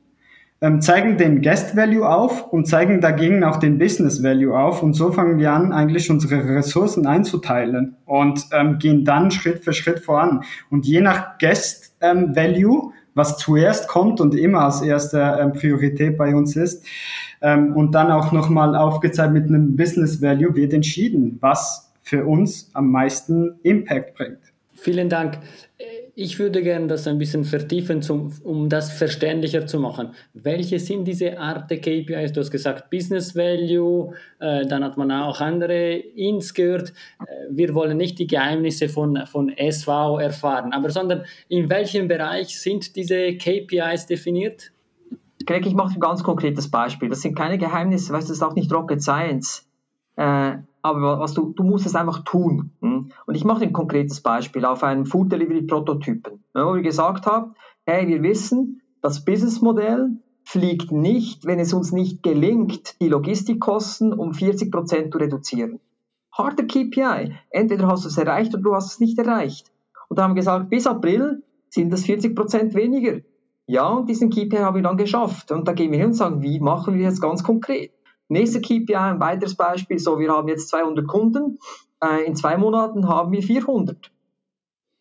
ähm, 0.59 0.81
zeigen 0.81 1.17
den 1.17 1.41
Guest 1.41 1.75
Value 1.75 2.07
auf 2.07 2.51
und 2.51 2.67
zeigen 2.67 2.99
dagegen 2.99 3.43
auch 3.43 3.57
den 3.57 3.77
Business 3.77 4.23
Value 4.23 4.57
auf. 4.57 4.81
Und 4.81 4.93
so 4.93 5.11
fangen 5.11 5.37
wir 5.37 5.51
an, 5.51 5.71
eigentlich 5.71 6.09
unsere 6.09 6.43
Ressourcen 6.55 7.05
einzuteilen 7.05 7.95
und 8.05 8.43
ähm, 8.51 8.79
gehen 8.79 9.05
dann 9.05 9.29
Schritt 9.29 9.63
für 9.63 9.73
Schritt 9.73 9.99
voran. 9.99 10.43
Und 10.71 10.87
je 10.87 11.01
nach 11.01 11.37
Guest 11.37 11.95
ähm, 12.01 12.35
Value, 12.35 12.91
was 13.13 13.37
zuerst 13.37 13.87
kommt 13.87 14.19
und 14.19 14.33
immer 14.35 14.61
als 14.61 14.81
erste 14.81 15.37
ähm, 15.39 15.53
Priorität 15.53 16.17
bei 16.17 16.35
uns 16.35 16.55
ist, 16.55 16.85
und 17.39 17.91
dann 17.91 18.09
auch 18.09 18.31
nochmal 18.31 18.75
aufgezeigt 18.75 19.31
mit 19.31 19.47
einem 19.47 19.75
Business 19.75 20.23
Value, 20.23 20.55
wird 20.55 20.73
entschieden, 20.73 21.37
was 21.39 21.93
für 22.01 22.25
uns 22.25 22.71
am 22.73 22.89
meisten 22.89 23.59
Impact 23.61 24.15
bringt. 24.15 24.39
Vielen 24.79 25.09
Dank. 25.09 25.39
Ich 26.15 26.37
würde 26.37 26.61
gerne 26.61 26.87
das 26.87 27.07
ein 27.07 27.17
bisschen 27.17 27.45
vertiefen, 27.45 28.01
zum, 28.01 28.31
um 28.43 28.69
das 28.69 28.91
verständlicher 28.91 29.65
zu 29.65 29.79
machen. 29.79 30.13
Welche 30.33 30.79
sind 30.79 31.05
diese 31.05 31.39
Art 31.39 31.69
der 31.69 31.79
KPIs? 31.79 32.31
Du 32.31 32.41
hast 32.41 32.51
gesagt 32.51 32.89
Business 32.91 33.35
Value, 33.35 34.13
äh, 34.39 34.65
dann 34.65 34.83
hat 34.83 34.97
man 34.97 35.11
auch 35.11 35.41
andere 35.41 35.95
Ins 35.95 36.53
gehört. 36.53 36.93
Äh, 37.19 37.25
wir 37.49 37.73
wollen 37.73 37.97
nicht 37.97 38.19
die 38.19 38.27
Geheimnisse 38.27 38.87
von, 38.87 39.25
von 39.25 39.49
SV 39.49 40.19
erfahren, 40.19 40.73
aber 40.73 40.91
sondern 40.91 41.25
in 41.49 41.69
welchem 41.69 42.07
Bereich 42.07 42.59
sind 42.59 42.95
diese 42.95 43.35
KPIs 43.35 44.05
definiert? 44.05 44.71
Greg, 45.45 45.65
ich 45.65 45.73
mache 45.73 45.95
ein 45.95 45.99
ganz 45.99 46.23
konkretes 46.23 46.69
Beispiel. 46.69 47.09
Das 47.09 47.21
sind 47.21 47.35
keine 47.35 47.57
Geheimnisse, 47.57 48.13
weißt 48.13 48.29
das 48.29 48.37
ist 48.37 48.43
auch 48.43 48.55
nicht 48.55 48.71
Rocket 48.71 49.01
Science. 49.01 49.67
Äh, 50.17 50.57
aber 50.95 51.19
was 51.19 51.33
du, 51.33 51.53
du 51.53 51.63
musst 51.63 51.85
es 51.85 51.95
einfach 51.95 52.23
tun. 52.23 52.71
Hm? 52.81 53.11
Und 53.25 53.35
ich 53.35 53.45
mache 53.45 53.63
ein 53.63 53.73
konkretes 53.73 54.21
Beispiel 54.21 54.65
auf 54.65 54.83
einem 54.83 55.05
Food 55.05 55.31
Delivery 55.31 55.63
Prototypen, 55.63 56.43
wo 56.53 56.75
ich 56.75 56.83
gesagt 56.83 57.25
habe, 57.25 57.53
hey, 57.85 58.07
wir 58.07 58.23
wissen, 58.23 58.81
das 59.01 59.23
Businessmodell 59.23 60.17
fliegt 60.43 60.91
nicht, 60.91 61.45
wenn 61.45 61.59
es 61.59 61.73
uns 61.73 61.91
nicht 61.91 62.23
gelingt, 62.23 63.01
die 63.01 63.09
Logistikkosten 63.09 64.13
um 64.13 64.33
40 64.33 64.71
Prozent 64.71 65.11
zu 65.11 65.19
reduzieren. 65.19 65.79
Harter 66.31 66.63
KPI. 66.63 67.33
Entweder 67.49 67.87
hast 67.87 68.05
du 68.05 68.09
es 68.09 68.17
erreicht 68.17 68.53
oder 68.53 68.63
du 68.63 68.75
hast 68.75 68.93
es 68.93 68.99
nicht 68.99 69.17
erreicht. 69.17 69.71
Und 70.07 70.17
da 70.17 70.23
haben 70.23 70.31
wir 70.31 70.41
gesagt, 70.41 70.69
bis 70.69 70.87
April 70.87 71.43
sind 71.69 71.91
das 71.91 72.03
40 72.03 72.35
Prozent 72.35 72.75
weniger. 72.75 73.19
Ja, 73.65 73.89
und 73.89 74.09
diesen 74.09 74.29
KPI 74.29 74.59
haben 74.59 74.75
wir 74.75 74.83
dann 74.83 74.95
geschafft. 74.95 75.51
Und 75.51 75.67
da 75.67 75.73
gehen 75.73 75.91
wir 75.91 75.99
hin 75.99 76.07
und 76.07 76.13
sagen, 76.13 76.41
wie 76.41 76.59
machen 76.59 76.95
wir 76.95 77.09
das 77.09 77.19
ganz 77.19 77.43
konkret? 77.43 77.91
Nächste 78.29 78.61
KPI, 78.61 78.95
ein 78.95 79.19
weiteres 79.19 79.55
Beispiel, 79.55 79.99
so 79.99 80.19
wir 80.19 80.31
haben 80.31 80.47
jetzt 80.47 80.69
200 80.69 81.07
Kunden, 81.07 81.59
äh, 82.03 82.25
in 82.25 82.35
zwei 82.35 82.57
Monaten 82.57 83.07
haben 83.07 83.31
wir 83.31 83.41
400. 83.41 84.11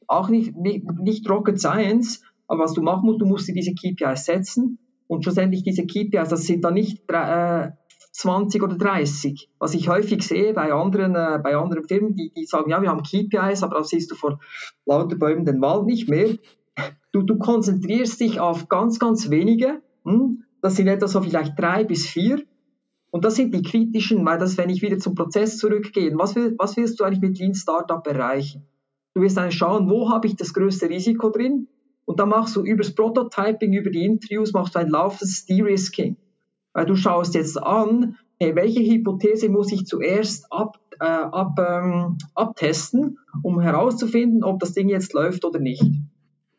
Auch 0.07 0.29
nicht, 0.29 0.57
nicht, 0.57 0.85
nicht 1.01 1.29
Rocket 1.29 1.61
Science, 1.61 2.23
aber 2.47 2.65
was 2.65 2.75
du 2.75 2.83
machen 2.83 3.07
musst, 3.07 3.21
du 3.21 3.27
musst 3.27 3.49
dir 3.49 3.55
diese 3.55 3.75
KPIs 3.75 4.25
setzen 4.25 4.79
und 5.09 5.25
schlussendlich 5.25 5.63
diese 5.63 5.87
KPIs, 5.87 6.29
das 6.29 6.45
sind 6.45 6.65
dann 6.65 6.75
nicht 6.75 7.11
äh, 7.11 7.71
20 8.13 8.63
oder 8.63 8.77
30. 8.77 9.51
Was 9.59 9.75
ich 9.75 9.89
häufig 9.89 10.23
sehe 10.23 10.55
bei 10.55 10.73
anderen, 10.73 11.15
äh, 11.15 11.39
bei 11.43 11.57
anderen 11.57 11.85
Firmen, 11.85 12.15
die, 12.15 12.33
die 12.35 12.47
sagen, 12.47 12.71
ja, 12.71 12.81
wir 12.81 12.89
haben 12.89 13.03
KPIs, 13.03 13.63
aber 13.63 13.79
das 13.79 13.89
siehst 13.89 14.11
du 14.11 14.15
vor 14.15 14.41
lauter 14.87 15.17
Bäumen 15.17 15.45
den 15.45 15.61
Wald 15.61 15.87
nicht 15.87 16.09
mehr. 16.09 16.37
Du, 17.13 17.23
du 17.23 17.39
konzentrierst 17.39 18.21
dich 18.21 18.41
auf 18.41 18.69
ganz, 18.69 18.99
ganz 18.99 19.31
wenige. 19.31 19.83
Hm? 20.05 20.45
Das 20.63 20.77
sind 20.77 20.89
etwa 20.89 21.09
so 21.09 21.21
vielleicht 21.21 21.59
drei 21.59 21.85
bis 21.85 22.07
vier. 22.07 22.43
Und 23.17 23.25
das 23.25 23.37
sind 23.37 23.55
die 23.55 23.63
kritischen, 23.63 24.27
weil 24.27 24.37
das, 24.37 24.59
wenn 24.59 24.69
ich 24.69 24.83
wieder 24.83 24.99
zum 24.99 25.15
Prozess 25.15 25.57
zurückgehe, 25.57 26.13
was, 26.19 26.37
will, 26.37 26.55
was 26.59 26.77
willst 26.77 27.01
du 27.01 27.05
eigentlich 27.05 27.23
mit 27.23 27.39
Lean 27.39 27.55
Startup 27.55 28.07
erreichen? 28.07 28.67
Du 29.15 29.23
wirst 29.23 29.39
dann 29.39 29.51
schauen, 29.51 29.89
wo 29.89 30.11
habe 30.11 30.27
ich 30.27 30.37
das 30.37 30.53
größte 30.53 30.91
Risiko 30.91 31.31
drin? 31.31 31.67
Und 32.05 32.21
dann 32.21 32.29
machst 32.29 32.55
du 32.57 32.63
übers 32.63 32.95
Prototyping, 32.95 33.73
über 33.73 33.89
die 33.89 34.05
Interviews, 34.05 34.53
machst 34.53 34.75
du 34.75 34.81
ein 34.81 34.91
laufendes 34.91 35.47
De-Risking. 35.47 36.19
Weil 36.75 36.85
du 36.85 36.95
schaust 36.95 37.35
jetzt 37.35 37.57
an, 37.57 38.19
hey, 38.39 38.55
welche 38.55 38.81
Hypothese 38.81 39.49
muss 39.49 39.73
ich 39.73 39.87
zuerst 39.87 40.53
ab, 40.53 40.79
äh, 41.01 41.07
ab, 41.07 41.59
ähm, 41.59 42.19
abtesten, 42.35 43.17
um 43.43 43.61
herauszufinden, 43.61 44.45
ob 44.45 44.61
das 44.61 44.75
Ding 44.75 44.91
jetzt 44.91 45.15
läuft 45.15 45.47
oder 45.47 45.59
nicht. 45.59 45.91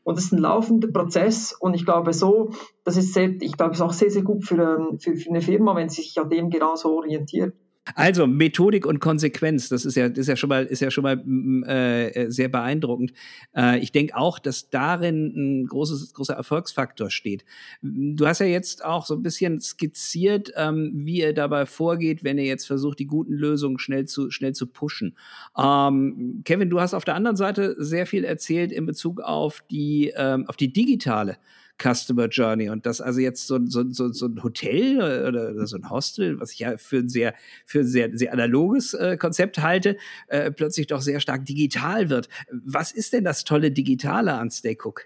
Und 0.08 0.16
das 0.18 0.24
ist 0.24 0.32
ein 0.32 0.38
laufender 0.38 0.88
Prozess 0.88 1.52
und 1.52 1.74
ich 1.74 1.84
glaube 1.84 2.14
so, 2.14 2.52
das 2.86 2.96
ist 2.96 3.14
sehr, 3.14 3.28
ich 3.42 3.58
glaube, 3.58 3.74
es 3.74 3.80
ist 3.80 3.82
auch 3.82 3.92
sehr, 3.92 4.10
sehr 4.10 4.22
gut 4.22 4.46
für, 4.46 4.56
ähm, 4.56 5.00
für, 5.00 5.18
für 5.18 5.30
eine 5.30 5.42
Firma, 5.42 5.76
wenn 5.76 5.90
sie 5.90 6.02
sich 6.02 6.18
an 6.18 6.30
dem 6.30 6.50
genau 6.50 6.78
so 6.78 6.96
orientiert. 6.96 7.54
Also 7.96 8.28
Methodik 8.28 8.86
und 8.86 9.00
Konsequenz, 9.00 9.70
das 9.70 9.86
ist 9.86 9.96
ja, 9.96 10.10
das 10.10 10.20
ist 10.20 10.28
ja 10.28 10.36
schon 10.36 10.50
mal, 10.50 10.66
ist 10.66 10.82
ja 10.82 10.92
schon 10.92 11.04
mal 11.04 11.18
mm, 11.18 11.64
äh, 11.64 12.30
sehr 12.32 12.50
beeindruckend. 12.50 13.14
Äh, 13.56 13.80
ich 13.80 13.92
denke 13.92 14.16
auch, 14.16 14.40
dass 14.40 14.70
darin 14.70 15.34
ein 15.36 15.68
großes, 15.68 16.14
großer 16.14 16.34
Erfolgsfaktor 16.34 17.10
steht. 17.10 17.46
Du 17.82 18.26
hast 18.26 18.40
ja 18.40 18.46
jetzt 18.46 18.84
auch 18.84 19.06
so 19.06 19.16
ein 19.16 19.24
bisschen 19.24 19.60
skizziert, 19.62 20.52
ähm, 20.56 20.92
wie 20.94 21.20
ihr 21.20 21.34
dabei 21.34 21.66
vorgeht, 21.66 22.24
wenn 22.24 22.38
ihr 22.38 22.46
jetzt 22.46 22.66
versucht, 22.66 23.00
die 23.00 23.08
guten 23.08 23.34
Lösungen 23.34 23.80
schnell 23.80 24.06
zu, 24.06 24.32
schnell 24.32 24.54
zu 24.54 24.68
pushen. 24.68 25.16
Ähm, 25.58 26.42
Kevin, 26.46 26.70
du 26.70 26.80
hast 26.80 26.94
auf 26.94 27.06
der 27.06 27.16
anderen 27.16 27.38
Seite 27.38 27.76
sehr 27.78 28.06
viel 28.06 28.24
erzählt 28.24 28.72
in 28.72 28.86
Bezug 28.86 29.22
auf 29.22 29.64
die, 29.70 30.14
ähm, 30.16 30.48
auf 30.48 30.58
die 30.58 30.72
digitale 30.72 31.38
Customer 31.82 32.28
Journey. 32.28 32.70
Und 32.70 32.86
das 32.86 33.02
also 33.02 33.20
jetzt 33.20 33.48
so, 33.48 33.60
so, 33.66 33.84
so, 33.92 34.12
so 34.12 34.26
ein 34.28 34.44
Hotel 34.44 34.98
oder, 34.98 35.50
oder, 35.50 35.68
so 35.68 35.78
ein 35.78 35.90
Hostel, 35.90 36.40
was 36.40 36.52
ich 36.54 36.60
ja 36.60 36.78
für 36.78 36.98
ein 36.98 37.10
sehr, 37.10 37.34
für 37.66 37.80
ein 37.80 37.88
sehr, 37.88 38.10
sehr 38.14 38.34
analoges 38.34 38.94
äh, 38.94 39.18
Konzept 39.18 39.60
halte, 39.60 39.98
äh, 40.28 40.52
plötzlich 40.52 40.88
doch 40.88 41.02
sehr 41.02 41.20
stark 41.20 41.46
digital 41.46 42.10
wird. 42.10 42.30
Was 42.52 42.92
ist 42.92 43.14
denn 43.14 43.24
das 43.24 43.44
tolle 43.44 43.72
Digitale 43.72 44.34
an 44.34 44.52
Stay 44.52 44.78
Cook? 44.82 45.06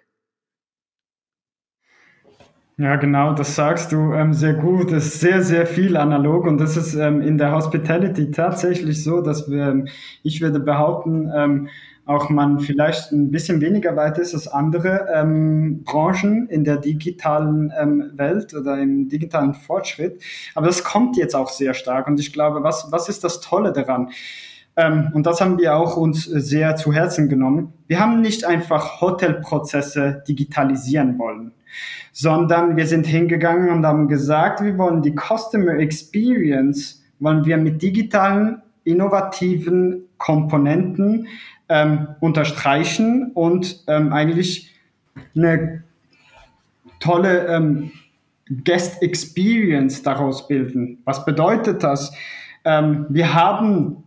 Ja, 2.78 2.96
genau, 2.96 3.34
das 3.34 3.56
sagst 3.56 3.92
du 3.92 4.14
ähm, 4.14 4.34
sehr 4.34 4.56
gut. 4.56 4.92
Es 4.92 5.06
ist 5.06 5.20
sehr, 5.20 5.44
sehr 5.44 5.68
viel 5.68 5.98
analog 5.98 6.48
und 6.48 6.58
das 6.58 6.78
ist 6.78 6.96
ähm, 6.96 7.22
in 7.22 7.38
der 7.38 7.52
Hospitality 7.52 8.32
tatsächlich 8.32 9.04
so, 9.04 9.22
dass 9.22 9.52
wir, 9.52 9.68
ähm, 9.68 9.88
ich 10.24 10.42
würde 10.42 10.60
behaupten, 10.60 11.30
ähm, 11.36 11.70
auch 12.12 12.30
man 12.30 12.60
vielleicht 12.60 13.12
ein 13.12 13.32
bisschen 13.32 13.62
weniger 13.62 13.95
weit 13.95 14.17
ist 14.17 14.34
als 14.34 14.47
andere 14.47 15.08
ähm, 15.13 15.84
Branchen 15.84 16.47
in 16.50 16.63
der 16.63 16.78
digitalen 16.78 17.74
ähm, 17.80 18.12
Welt 18.15 18.54
oder 18.54 18.80
im 18.80 19.10
digitalen 19.10 19.54
Fortschritt. 19.54 20.21
Aber 20.56 20.67
das 20.67 20.84
kommt 20.84 21.17
jetzt 21.17 21.36
auch 21.36 21.50
sehr 21.50 21.74
stark. 21.74 22.08
Und 22.08 22.19
ich 22.19 22.34
glaube, 22.34 22.63
was, 22.63 22.91
was 22.91 23.10
ist 23.10 23.24
das 23.24 23.41
Tolle 23.41 23.71
daran? 23.74 24.12
Ähm, 24.76 25.12
und 25.13 25.26
das 25.26 25.41
haben 25.41 25.58
wir 25.58 25.76
auch 25.76 25.97
uns 25.97 26.24
sehr 26.26 26.76
zu 26.76 26.93
Herzen 26.93 27.30
genommen. 27.30 27.74
Wir 27.88 28.00
haben 28.00 28.21
nicht 28.21 28.45
einfach 28.45 29.02
Hotelprozesse 29.02 30.24
digitalisieren 30.28 31.19
wollen, 31.19 31.54
sondern 32.12 32.78
wir 32.78 32.88
sind 32.88 33.06
hingegangen 33.06 33.69
und 33.69 33.86
haben 33.86 34.08
gesagt, 34.08 34.63
wir 34.63 34.78
wollen 34.78 35.02
die 35.02 35.15
Customer 35.15 35.78
Experience, 35.78 37.04
wollen 37.19 37.45
wir 37.45 37.58
mit 37.58 37.82
digitalen, 37.82 38.62
innovativen 38.84 40.08
Komponenten 40.22 41.28
ähm, 41.68 42.10
unterstreichen 42.20 43.32
und 43.34 43.84
ähm, 43.88 44.14
eigentlich 44.14 44.72
eine 45.36 45.84
tolle 47.00 47.48
ähm, 47.48 47.92
Guest 48.64 49.02
Experience 49.02 50.04
daraus 50.04 50.48
bilden. 50.48 51.00
Was 51.06 51.26
bedeutet 51.26 51.82
das? 51.82 52.14
Ähm, 52.64 53.08
wir 53.10 53.34
haben 53.34 54.04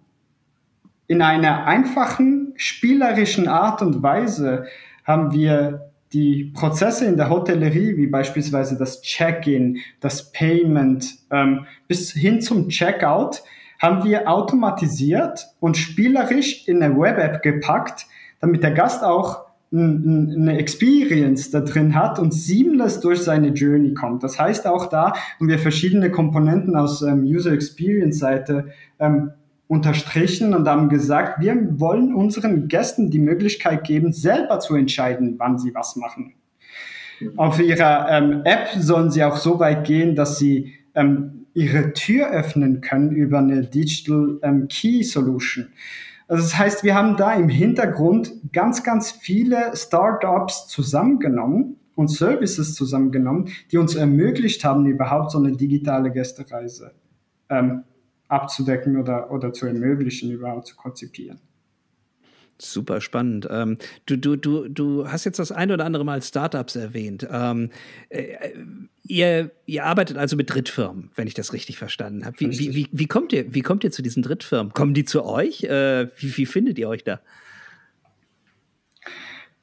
in 1.09 1.20
einer 1.20 1.66
einfachen, 1.66 2.53
spielerischen 2.57 3.48
Art 3.48 3.83
und 3.83 4.00
Weise 4.00 4.66
haben 5.05 5.33
wir 5.33 5.90
die 6.12 6.53
Prozesse 6.55 7.07
in 7.07 7.16
der 7.16 7.29
Hotellerie, 7.29 7.96
wie 7.96 8.07
beispielsweise 8.07 8.79
das 8.79 9.03
Check-in, 9.03 9.79
das 9.98 10.31
Payment 10.31 11.07
ähm, 11.33 11.66
bis 11.88 12.12
hin 12.12 12.40
zum 12.40 12.68
Checkout, 12.68 13.42
haben 13.84 14.02
wir 14.02 14.30
automatisiert 14.30 15.46
und 15.60 15.76
spielerisch 15.76 16.66
in 16.66 16.82
eine 16.82 16.98
Web-App 16.98 17.42
gepackt, 17.42 18.06
damit 18.40 18.62
der 18.62 18.70
Gast 18.70 19.04
auch 19.04 19.44
eine 19.72 20.56
Experience 20.58 21.50
da 21.50 21.60
drin 21.60 21.94
hat 21.94 22.18
und 22.18 22.32
seamless 22.32 23.00
durch 23.00 23.20
seine 23.20 23.48
Journey 23.48 23.92
kommt. 23.92 24.22
Das 24.22 24.40
heißt 24.40 24.66
auch 24.66 24.86
da 24.86 25.12
haben 25.38 25.48
wir 25.48 25.58
verschiedene 25.58 26.10
Komponenten 26.10 26.76
aus 26.76 27.02
ähm, 27.02 27.24
User 27.24 27.52
Experience 27.52 28.20
Seite 28.20 28.68
ähm, 28.98 29.32
unterstrichen 29.68 30.54
und 30.54 30.66
haben 30.66 30.88
gesagt, 30.88 31.40
wir 31.40 31.54
wollen 31.78 32.14
unseren 32.14 32.68
Gästen 32.68 33.10
die 33.10 33.18
Möglichkeit 33.18 33.84
geben, 33.84 34.12
selber 34.12 34.60
zu 34.60 34.76
entscheiden, 34.76 35.34
wann 35.38 35.58
sie 35.58 35.74
was 35.74 35.96
machen. 35.96 36.32
Auf 37.36 37.60
ihrer 37.60 38.08
ähm, 38.10 38.42
App 38.44 38.68
sollen 38.78 39.10
sie 39.10 39.22
auch 39.24 39.36
so 39.36 39.58
weit 39.58 39.84
gehen, 39.84 40.14
dass 40.14 40.38
sie 40.38 40.72
ähm, 40.94 41.43
ihre 41.54 41.92
Tür 41.92 42.30
öffnen 42.30 42.80
können 42.80 43.12
über 43.12 43.38
eine 43.38 43.62
Digital 43.62 44.38
ähm, 44.42 44.68
Key 44.68 45.02
Solution. 45.02 45.68
Also 46.26 46.42
das 46.42 46.58
heißt, 46.58 46.84
wir 46.84 46.94
haben 46.94 47.16
da 47.16 47.34
im 47.34 47.48
Hintergrund 47.48 48.32
ganz, 48.52 48.82
ganz 48.82 49.12
viele 49.12 49.76
Startups 49.76 50.66
zusammengenommen 50.68 51.76
und 51.94 52.08
Services 52.08 52.74
zusammengenommen, 52.74 53.48
die 53.70 53.78
uns 53.78 53.94
ermöglicht 53.94 54.64
haben, 54.64 54.86
überhaupt 54.86 55.30
so 55.30 55.38
eine 55.38 55.52
digitale 55.52 56.10
Gästereise 56.10 56.92
ähm, 57.50 57.84
abzudecken 58.28 58.96
oder, 58.96 59.30
oder 59.30 59.52
zu 59.52 59.66
ermöglichen, 59.66 60.30
überhaupt 60.30 60.66
zu 60.66 60.76
konzipieren. 60.76 61.40
Super 62.58 63.00
spannend. 63.00 63.48
Ähm, 63.50 63.78
du, 64.06 64.16
du, 64.16 64.36
du, 64.36 64.68
du 64.68 65.08
hast 65.08 65.24
jetzt 65.24 65.38
das 65.38 65.50
ein 65.50 65.72
oder 65.72 65.84
andere 65.84 66.04
Mal 66.04 66.22
Startups 66.22 66.76
erwähnt. 66.76 67.26
Ähm, 67.30 67.70
äh, 68.10 68.52
ihr, 69.02 69.50
ihr 69.66 69.84
arbeitet 69.84 70.16
also 70.16 70.36
mit 70.36 70.54
Drittfirmen, 70.54 71.10
wenn 71.16 71.26
ich 71.26 71.34
das 71.34 71.52
richtig 71.52 71.78
verstanden 71.78 72.24
habe. 72.24 72.38
Wie, 72.38 72.58
wie, 72.58 72.74
wie, 72.74 72.88
wie, 72.92 73.06
kommt 73.06 73.32
ihr, 73.32 73.52
wie 73.52 73.62
kommt 73.62 73.82
ihr 73.82 73.90
zu 73.90 74.02
diesen 74.02 74.22
Drittfirmen? 74.22 74.72
Kommen 74.72 74.94
die 74.94 75.04
zu 75.04 75.24
euch? 75.24 75.64
Äh, 75.64 76.08
wie, 76.16 76.36
wie 76.36 76.46
findet 76.46 76.78
ihr 76.78 76.88
euch 76.88 77.02
da? 77.02 77.20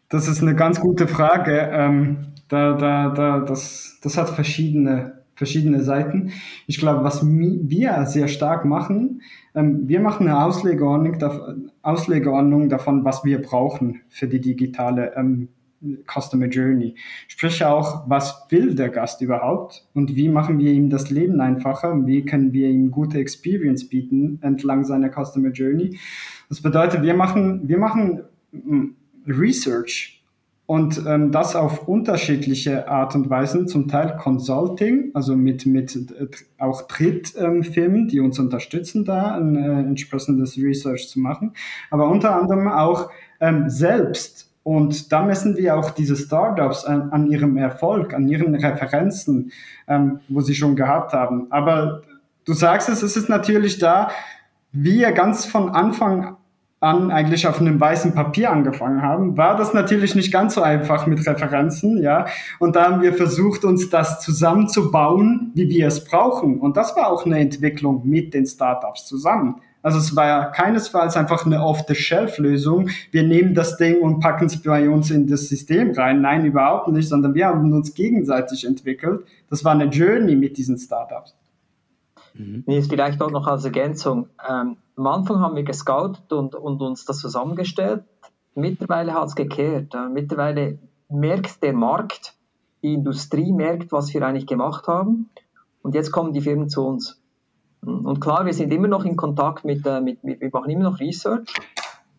Das 0.10 0.27
ist 0.27 0.41
eine 0.41 0.56
ganz 0.56 0.82
gute 0.82 1.08
Frage. 1.08 1.69
Ähm, 1.71 2.34
da, 2.49 2.73
da, 2.73 3.10
da, 3.10 3.39
das, 3.39 3.99
das 4.04 4.17
hat 4.17 4.30
verschiedene 4.30 5.20
verschiedene 5.41 5.82
Seiten. 5.82 6.34
Ich 6.67 6.77
glaube, 6.77 7.04
was 7.04 7.25
wir 7.25 8.06
sehr 8.06 8.27
stark 8.27 8.63
machen, 8.63 9.23
ähm, 9.56 9.88
wir 9.88 9.99
machen 9.99 10.27
eine 10.27 10.45
Auslegeordnung, 10.45 11.17
Auslegeordnung 11.82 12.69
davon, 12.69 13.04
was 13.06 13.25
wir 13.25 13.41
brauchen 13.41 14.01
für 14.08 14.27
die 14.27 14.39
digitale 14.39 15.15
ähm, 15.15 15.47
Customer 16.06 16.45
Journey. 16.45 16.93
Sprich 17.27 17.65
auch, 17.65 18.04
was 18.08 18.45
will 18.49 18.75
der 18.75 18.89
Gast 18.89 19.19
überhaupt 19.21 19.88
und 19.95 20.15
wie 20.15 20.30
machen 20.30 20.60
wir 20.60 20.71
ihm 20.71 20.91
das 20.91 21.10
Leben 21.10 21.41
einfacher 21.41 22.06
wie 22.06 22.23
können 22.23 22.54
wir 22.54 22.69
ihm 22.69 22.91
gute 22.91 23.17
Experience 23.17 23.89
bieten 23.89 24.38
entlang 24.43 24.84
seiner 24.84 25.10
Customer 25.10 25.49
Journey. 25.49 25.97
Das 26.49 26.62
bedeutet, 26.62 27.01
wir 27.01 27.15
machen, 27.15 27.67
wir 27.67 27.80
machen 27.80 28.21
mm, 28.51 28.89
Research 29.25 30.20
und 30.71 31.05
ähm, 31.05 31.34
das 31.34 31.57
auf 31.57 31.89
unterschiedliche 31.89 32.88
Art 32.88 33.13
und 33.13 33.29
Weisen, 33.29 33.67
zum 33.67 33.89
Teil 33.89 34.15
Consulting, 34.15 35.12
also 35.13 35.36
mit, 35.36 35.65
mit 35.65 35.93
äh, 35.97 36.27
auch 36.60 36.84
Drittfirmen, 36.84 37.65
ähm, 37.75 38.07
die 38.07 38.21
uns 38.21 38.39
unterstützen, 38.39 39.03
da 39.03 39.36
ein 39.36 39.57
äh, 39.57 39.81
entsprechendes 39.81 40.55
Research 40.57 41.10
zu 41.10 41.19
machen, 41.19 41.55
aber 41.89 42.07
unter 42.07 42.38
anderem 42.38 42.69
auch 42.69 43.10
ähm, 43.41 43.69
selbst. 43.69 44.49
Und 44.63 45.12
da 45.12 45.25
messen 45.25 45.57
wir 45.57 45.75
auch 45.75 45.89
diese 45.89 46.15
Startups 46.15 46.86
an, 46.86 47.10
an 47.12 47.29
ihrem 47.29 47.57
Erfolg, 47.57 48.13
an 48.13 48.29
ihren 48.29 48.55
Referenzen, 48.55 49.51
ähm, 49.89 50.21
wo 50.29 50.39
sie 50.39 50.55
schon 50.55 50.77
gehabt 50.77 51.12
haben. 51.12 51.47
Aber 51.51 52.03
du 52.45 52.53
sagst 52.53 52.88
es, 52.88 53.03
es 53.03 53.17
ist 53.17 53.27
natürlich 53.27 53.77
da, 53.77 54.12
wir 54.71 55.12
ganz 55.12 55.45
von 55.45 55.67
Anfang 55.67 56.38
an 56.82 57.12
eigentlich 57.12 57.48
auf 57.48 57.62
einem 57.62 57.80
weißen 57.80 58.15
Papier 58.15 58.52
angefangen 58.52 59.04
haben, 59.04 59.38
war 59.38 59.56
das 59.56 59.74
natürlich 59.74 60.15
nicht 60.15 60.34
ganz 60.34 60.56
so 60.56 60.63
einfach 60.63 61.06
mit 61.06 61.26
Referenzen, 61.28 62.02
ja. 62.02 62.26
Und 62.58 62.76
da 62.76 62.86
haben 62.86 63.04
wir 63.04 63.13
versucht, 63.13 63.63
uns 63.63 63.89
das 63.91 64.20
zusammenzubauen, 64.20 65.52
wie 65.54 65.70
wir 65.70 65.88
es 65.88 66.04
brauchen. 66.04 66.60
Und 66.60 66.78
das 66.78 66.96
war 66.96 67.12
auch 67.12 67.26
eine 67.26 67.39
Entwicklung 67.39 68.02
mit 68.04 68.34
den 68.34 68.48
Startups 68.48 69.06
zusammen. 69.06 69.62
Also 69.84 70.00
es 70.00 70.15
war 70.15 70.28
ja 70.28 70.46
keinesfalls 70.46 71.15
einfach 71.17 71.46
eine 71.46 71.63
Off-the-Shelf-Lösung. 71.63 72.89
Wir 73.12 73.24
nehmen 73.24 73.54
das 73.54 73.78
Ding 73.78 74.02
und 74.02 74.20
packen 74.20 74.46
es 74.46 74.62
bei 74.62 74.89
uns 74.89 75.12
in 75.12 75.28
das 75.28 75.50
System 75.50 75.91
rein. 75.91 76.22
Nein, 76.22 76.46
überhaupt 76.46 76.88
nicht, 76.88 77.10
sondern 77.10 77.36
wir 77.36 77.48
haben 77.48 77.72
uns 77.74 77.94
gegenseitig 77.94 78.65
entwickelt. 78.65 79.24
Das 79.50 79.63
war 79.63 79.74
eine 79.74 79.86
Journey 79.86 80.36
mit 80.36 80.58
diesen 80.58 80.78
Startups. 80.78 81.36
Mhm. 82.41 82.63
Ist 82.67 82.89
vielleicht 82.89 83.21
auch 83.21 83.32
noch 83.32 83.47
als 83.47 83.65
Ergänzung. 83.65 84.30
Ähm, 84.47 84.77
am 84.95 85.08
Anfang 85.08 85.39
haben 85.39 85.56
wir 85.56 85.63
gescoutet 85.63 86.32
und, 86.34 86.56
und 86.56 86.82
uns 86.82 87.06
das 87.06 87.19
zusammengestellt. 87.19 88.04
Mittlerweile 88.56 89.13
hat 89.13 89.27
es 89.27 89.36
gekehrt. 89.36 89.93
Äh, 89.93 90.10
mittlerweile 90.10 90.80
merkt 91.10 91.62
der 91.63 91.73
Markt, 91.73 92.36
die 92.84 92.93
Industrie 92.93 93.51
merkt, 93.51 93.91
was 93.91 94.13
wir 94.13 94.25
eigentlich 94.25 94.47
gemacht 94.47 94.88
haben. 94.88 95.30
Und 95.84 95.95
jetzt 95.95 96.12
kommen 96.12 96.34
die 96.34 96.41
Firmen 96.41 96.69
zu 96.69 96.86
uns. 96.86 97.21
Und 97.82 98.19
klar, 98.19 98.45
wir 98.45 98.54
sind 98.54 98.71
immer 98.73 98.88
noch 98.88 99.06
in 99.06 99.15
Kontakt 99.15 99.65
mit, 99.65 99.86
äh, 99.86 100.01
mit, 100.01 100.23
mit 100.23 100.41
wir 100.41 100.49
machen 100.51 100.69
immer 100.69 100.84
noch 100.84 100.99
Research. 100.99 101.54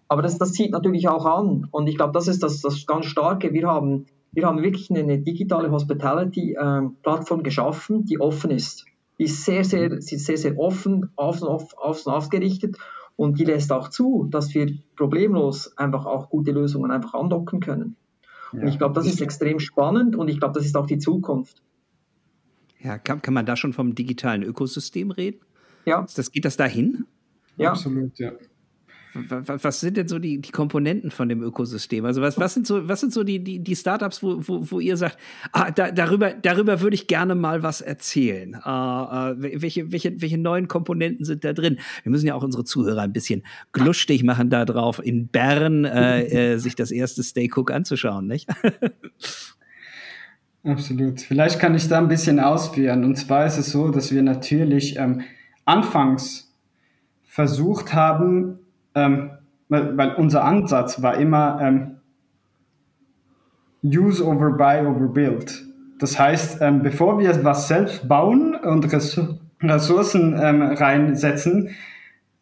Aber 0.08 0.22
das, 0.22 0.38
das 0.38 0.52
zieht 0.52 0.72
natürlich 0.72 1.08
auch 1.08 1.26
an. 1.26 1.68
Und 1.70 1.88
ich 1.88 1.96
glaube, 1.96 2.12
das 2.12 2.28
ist 2.28 2.42
das, 2.42 2.60
das 2.60 2.86
ganz 2.86 3.06
Starke. 3.06 3.52
Wir 3.52 3.66
haben, 3.68 4.06
wir 4.32 4.46
haben 4.46 4.62
wirklich 4.62 4.90
eine, 4.90 5.18
digitale 5.18 5.70
Hospitality-Plattform 5.70 7.40
äh, 7.40 7.42
geschaffen, 7.42 8.04
die 8.04 8.20
offen 8.20 8.50
ist 8.50 8.86
ist 9.18 9.44
sehr, 9.44 9.64
sehr, 9.64 10.00
sie 10.00 10.16
ist 10.16 10.26
sehr, 10.26 10.38
sehr 10.38 10.58
offen, 10.58 11.10
außen, 11.16 11.46
außen 11.46 12.12
ausgerichtet 12.12 12.76
und 13.16 13.38
die 13.38 13.44
lässt 13.44 13.72
auch 13.72 13.88
zu, 13.88 14.26
dass 14.30 14.54
wir 14.54 14.72
problemlos 14.96 15.76
einfach 15.76 16.06
auch 16.06 16.30
gute 16.30 16.52
Lösungen 16.52 16.90
einfach 16.90 17.14
andocken 17.14 17.60
können. 17.60 17.96
Ja. 18.52 18.62
Und 18.62 18.68
ich 18.68 18.78
glaube, 18.78 18.94
das 18.94 19.06
ist 19.06 19.20
extrem 19.20 19.60
spannend 19.60 20.16
und 20.16 20.28
ich 20.28 20.38
glaube, 20.38 20.54
das 20.54 20.64
ist 20.64 20.76
auch 20.76 20.86
die 20.86 20.98
Zukunft. 20.98 21.62
Ja, 22.80 22.98
kann, 22.98 23.22
kann 23.22 23.34
man 23.34 23.46
da 23.46 23.56
schon 23.56 23.72
vom 23.72 23.94
digitalen 23.94 24.42
Ökosystem 24.42 25.10
reden? 25.10 25.40
Ja. 25.84 26.06
Das, 26.14 26.32
geht 26.32 26.44
das 26.44 26.56
dahin? 26.56 27.06
Ja. 27.56 27.70
Absolut, 27.70 28.18
ja. 28.18 28.32
Was 29.14 29.80
sind 29.80 29.98
denn 29.98 30.08
so 30.08 30.18
die, 30.18 30.40
die 30.40 30.50
Komponenten 30.50 31.10
von 31.10 31.28
dem 31.28 31.42
Ökosystem? 31.42 32.06
Also 32.06 32.22
was, 32.22 32.38
was 32.38 32.54
sind 32.54 32.66
so, 32.66 32.88
was 32.88 33.00
sind 33.00 33.12
so 33.12 33.24
die, 33.24 33.44
die, 33.44 33.58
die 33.58 33.76
Startups, 33.76 34.22
wo, 34.22 34.38
wo, 34.40 34.70
wo 34.70 34.80
ihr 34.80 34.96
sagt, 34.96 35.18
ah, 35.52 35.70
da, 35.70 35.90
darüber, 35.90 36.32
darüber 36.32 36.80
würde 36.80 36.94
ich 36.94 37.08
gerne 37.08 37.34
mal 37.34 37.62
was 37.62 37.82
erzählen. 37.82 38.54
Uh, 38.54 38.70
uh, 38.70 39.34
welche, 39.36 39.92
welche, 39.92 40.22
welche 40.22 40.38
neuen 40.38 40.66
Komponenten 40.66 41.26
sind 41.26 41.44
da 41.44 41.52
drin? 41.52 41.78
Wir 42.04 42.10
müssen 42.10 42.26
ja 42.26 42.34
auch 42.34 42.42
unsere 42.42 42.64
Zuhörer 42.64 43.02
ein 43.02 43.12
bisschen 43.12 43.42
glustig 43.72 44.24
machen 44.24 44.48
darauf, 44.48 44.98
in 45.04 45.28
Bern 45.28 45.84
äh, 45.84 46.54
äh, 46.54 46.58
sich 46.58 46.74
das 46.74 46.90
erste 46.90 47.22
Stay 47.22 47.50
Cook 47.54 47.70
anzuschauen, 47.70 48.26
nicht? 48.26 48.48
Absolut. 50.64 51.20
Vielleicht 51.20 51.58
kann 51.58 51.74
ich 51.74 51.88
da 51.88 51.98
ein 51.98 52.08
bisschen 52.08 52.40
ausführen. 52.40 53.04
Und 53.04 53.16
zwar 53.16 53.46
ist 53.46 53.58
es 53.58 53.72
so, 53.72 53.90
dass 53.90 54.12
wir 54.12 54.22
natürlich 54.22 54.96
ähm, 54.96 55.22
anfangs 55.64 56.52
versucht 57.24 57.94
haben, 57.94 58.58
ähm, 58.94 59.30
weil, 59.68 59.96
weil, 59.96 60.14
unser 60.16 60.44
Ansatz 60.44 61.02
war 61.02 61.16
immer 61.16 61.58
ähm, 61.60 61.96
Use 63.82 64.24
over 64.24 64.50
Buy 64.50 64.86
over 64.86 65.08
Build. 65.08 65.64
Das 65.98 66.18
heißt, 66.18 66.60
ähm, 66.60 66.82
bevor 66.82 67.18
wir 67.18 67.44
was 67.44 67.68
selbst 67.68 68.08
bauen 68.08 68.54
und 68.54 68.92
Ressourcen 69.62 70.38
ähm, 70.40 70.62
reinsetzen, 70.62 71.70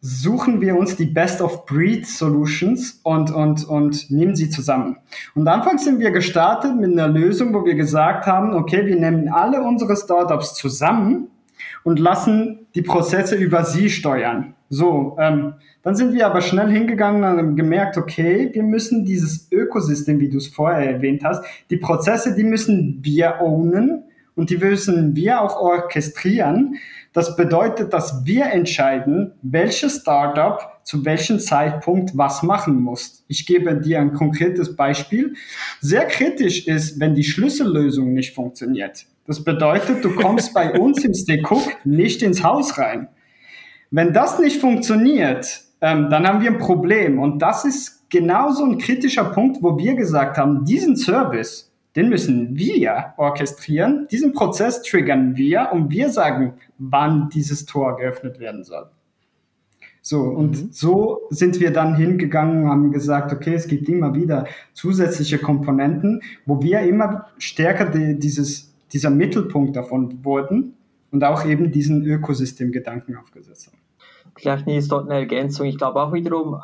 suchen 0.01 0.61
wir 0.61 0.75
uns 0.75 0.95
die 0.95 1.05
Best-of-Breed-Solutions 1.05 3.01
und, 3.03 3.31
und, 3.31 3.63
und 3.63 4.09
nehmen 4.09 4.35
sie 4.35 4.49
zusammen. 4.49 4.97
Und 5.35 5.47
anfangs 5.47 5.83
sind 5.83 5.99
wir 5.99 6.09
gestartet 6.09 6.75
mit 6.75 6.91
einer 6.91 7.07
Lösung, 7.07 7.53
wo 7.53 7.63
wir 7.63 7.75
gesagt 7.75 8.25
haben, 8.25 8.53
okay, 8.55 8.85
wir 8.87 8.99
nehmen 8.99 9.29
alle 9.29 9.61
unsere 9.61 9.95
Startups 9.95 10.55
zusammen 10.55 11.27
und 11.83 11.99
lassen 11.99 12.67
die 12.75 12.81
Prozesse 12.81 13.35
über 13.35 13.63
sie 13.63 13.89
steuern. 13.89 14.55
So, 14.69 15.17
ähm, 15.19 15.55
dann 15.83 15.95
sind 15.95 16.13
wir 16.13 16.27
aber 16.27 16.41
schnell 16.41 16.69
hingegangen 16.69 17.23
und 17.23 17.37
haben 17.37 17.55
gemerkt, 17.55 17.97
okay, 17.97 18.49
wir 18.53 18.63
müssen 18.63 19.03
dieses 19.03 19.51
Ökosystem, 19.51 20.19
wie 20.19 20.29
du 20.29 20.37
es 20.37 20.47
vorher 20.47 20.89
erwähnt 20.89 21.23
hast, 21.23 21.43
die 21.69 21.77
Prozesse, 21.77 22.35
die 22.35 22.43
müssen 22.43 22.99
wir 23.01 23.41
ownen 23.41 24.03
und 24.35 24.49
die 24.49 24.57
müssen 24.57 25.15
wir 25.15 25.41
auch 25.41 25.59
orchestrieren. 25.59 26.75
Das 27.13 27.35
bedeutet, 27.35 27.91
dass 27.91 28.25
wir 28.25 28.45
entscheiden, 28.45 29.33
welches 29.41 30.01
Startup 30.01 30.79
zu 30.83 31.03
welchem 31.03 31.39
Zeitpunkt 31.39 32.17
was 32.17 32.41
machen 32.41 32.81
musst. 32.81 33.25
Ich 33.27 33.45
gebe 33.45 33.75
dir 33.75 33.99
ein 33.99 34.13
konkretes 34.13 34.75
Beispiel. 34.75 35.35
Sehr 35.81 36.05
kritisch 36.05 36.67
ist, 36.67 36.99
wenn 36.99 37.13
die 37.13 37.23
Schlüssellösung 37.23 38.13
nicht 38.13 38.33
funktioniert. 38.33 39.05
Das 39.27 39.43
bedeutet, 39.43 40.03
du 40.03 40.15
kommst 40.15 40.53
bei 40.53 40.79
uns 40.79 41.03
im 41.03 41.45
Cook 41.45 41.85
nicht 41.85 42.21
ins 42.21 42.43
Haus 42.43 42.77
rein. 42.77 43.07
Wenn 43.91 44.13
das 44.13 44.39
nicht 44.39 44.59
funktioniert, 44.59 45.61
ähm, 45.81 46.09
dann 46.09 46.27
haben 46.27 46.41
wir 46.41 46.51
ein 46.51 46.59
Problem. 46.59 47.19
Und 47.19 47.41
das 47.41 47.65
ist 47.65 48.09
genauso 48.09 48.63
ein 48.63 48.77
kritischer 48.77 49.25
Punkt, 49.25 49.61
wo 49.61 49.77
wir 49.77 49.95
gesagt 49.95 50.37
haben, 50.37 50.65
diesen 50.65 50.95
Service, 50.95 51.71
den 51.95 52.09
müssen 52.09 52.55
wir 52.55 53.13
orchestrieren, 53.17 54.07
diesen 54.09 54.33
Prozess 54.33 54.81
triggern 54.81 55.35
wir 55.35 55.69
und 55.71 55.91
wir 55.91 56.09
sagen, 56.09 56.53
wann 56.77 57.29
dieses 57.29 57.65
Tor 57.65 57.97
geöffnet 57.97 58.39
werden 58.39 58.63
soll. 58.63 58.89
So, 60.03 60.21
und 60.21 60.63
mhm. 60.63 60.69
so 60.71 61.21
sind 61.29 61.59
wir 61.59 61.71
dann 61.71 61.95
hingegangen 61.95 62.63
und 62.63 62.69
haben 62.69 62.91
gesagt, 62.91 63.33
okay, 63.33 63.53
es 63.53 63.67
gibt 63.67 63.87
immer 63.87 64.15
wieder 64.15 64.45
zusätzliche 64.73 65.37
Komponenten, 65.37 66.21
wo 66.45 66.61
wir 66.63 66.79
immer 66.81 67.27
stärker 67.37 67.85
die, 67.85 68.17
dieses, 68.17 68.70
dieser 68.93 69.09
Mittelpunkt 69.09 69.75
davon 69.75 70.23
wurden 70.23 70.73
und 71.11 71.23
auch 71.23 71.45
eben 71.45 71.71
diesen 71.71 72.05
Ökosystemgedanken 72.05 73.17
aufgesetzt 73.17 73.67
haben. 73.67 73.77
Vielleicht 74.35 74.67
ist 74.67 74.91
dort 74.91 75.09
eine 75.09 75.19
Ergänzung. 75.19 75.67
Ich 75.67 75.77
glaube 75.77 76.01
auch 76.01 76.13
wiederum, 76.13 76.59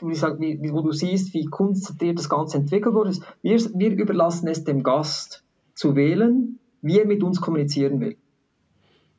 wie, 0.00 0.62
wie, 0.62 0.72
wo 0.72 0.80
du 0.82 0.92
siehst, 0.92 1.32
wie 1.34 1.46
konzentriert 1.46 2.18
das 2.18 2.28
Ganze 2.28 2.58
entwickelt 2.58 2.94
wurde. 2.94 3.12
Wir, 3.42 3.58
wir 3.74 3.92
überlassen 3.92 4.48
es 4.48 4.64
dem 4.64 4.82
Gast 4.82 5.44
zu 5.74 5.96
wählen, 5.96 6.58
wie 6.82 6.98
er 6.98 7.06
mit 7.06 7.22
uns 7.22 7.40
kommunizieren 7.40 8.00
will. 8.00 8.16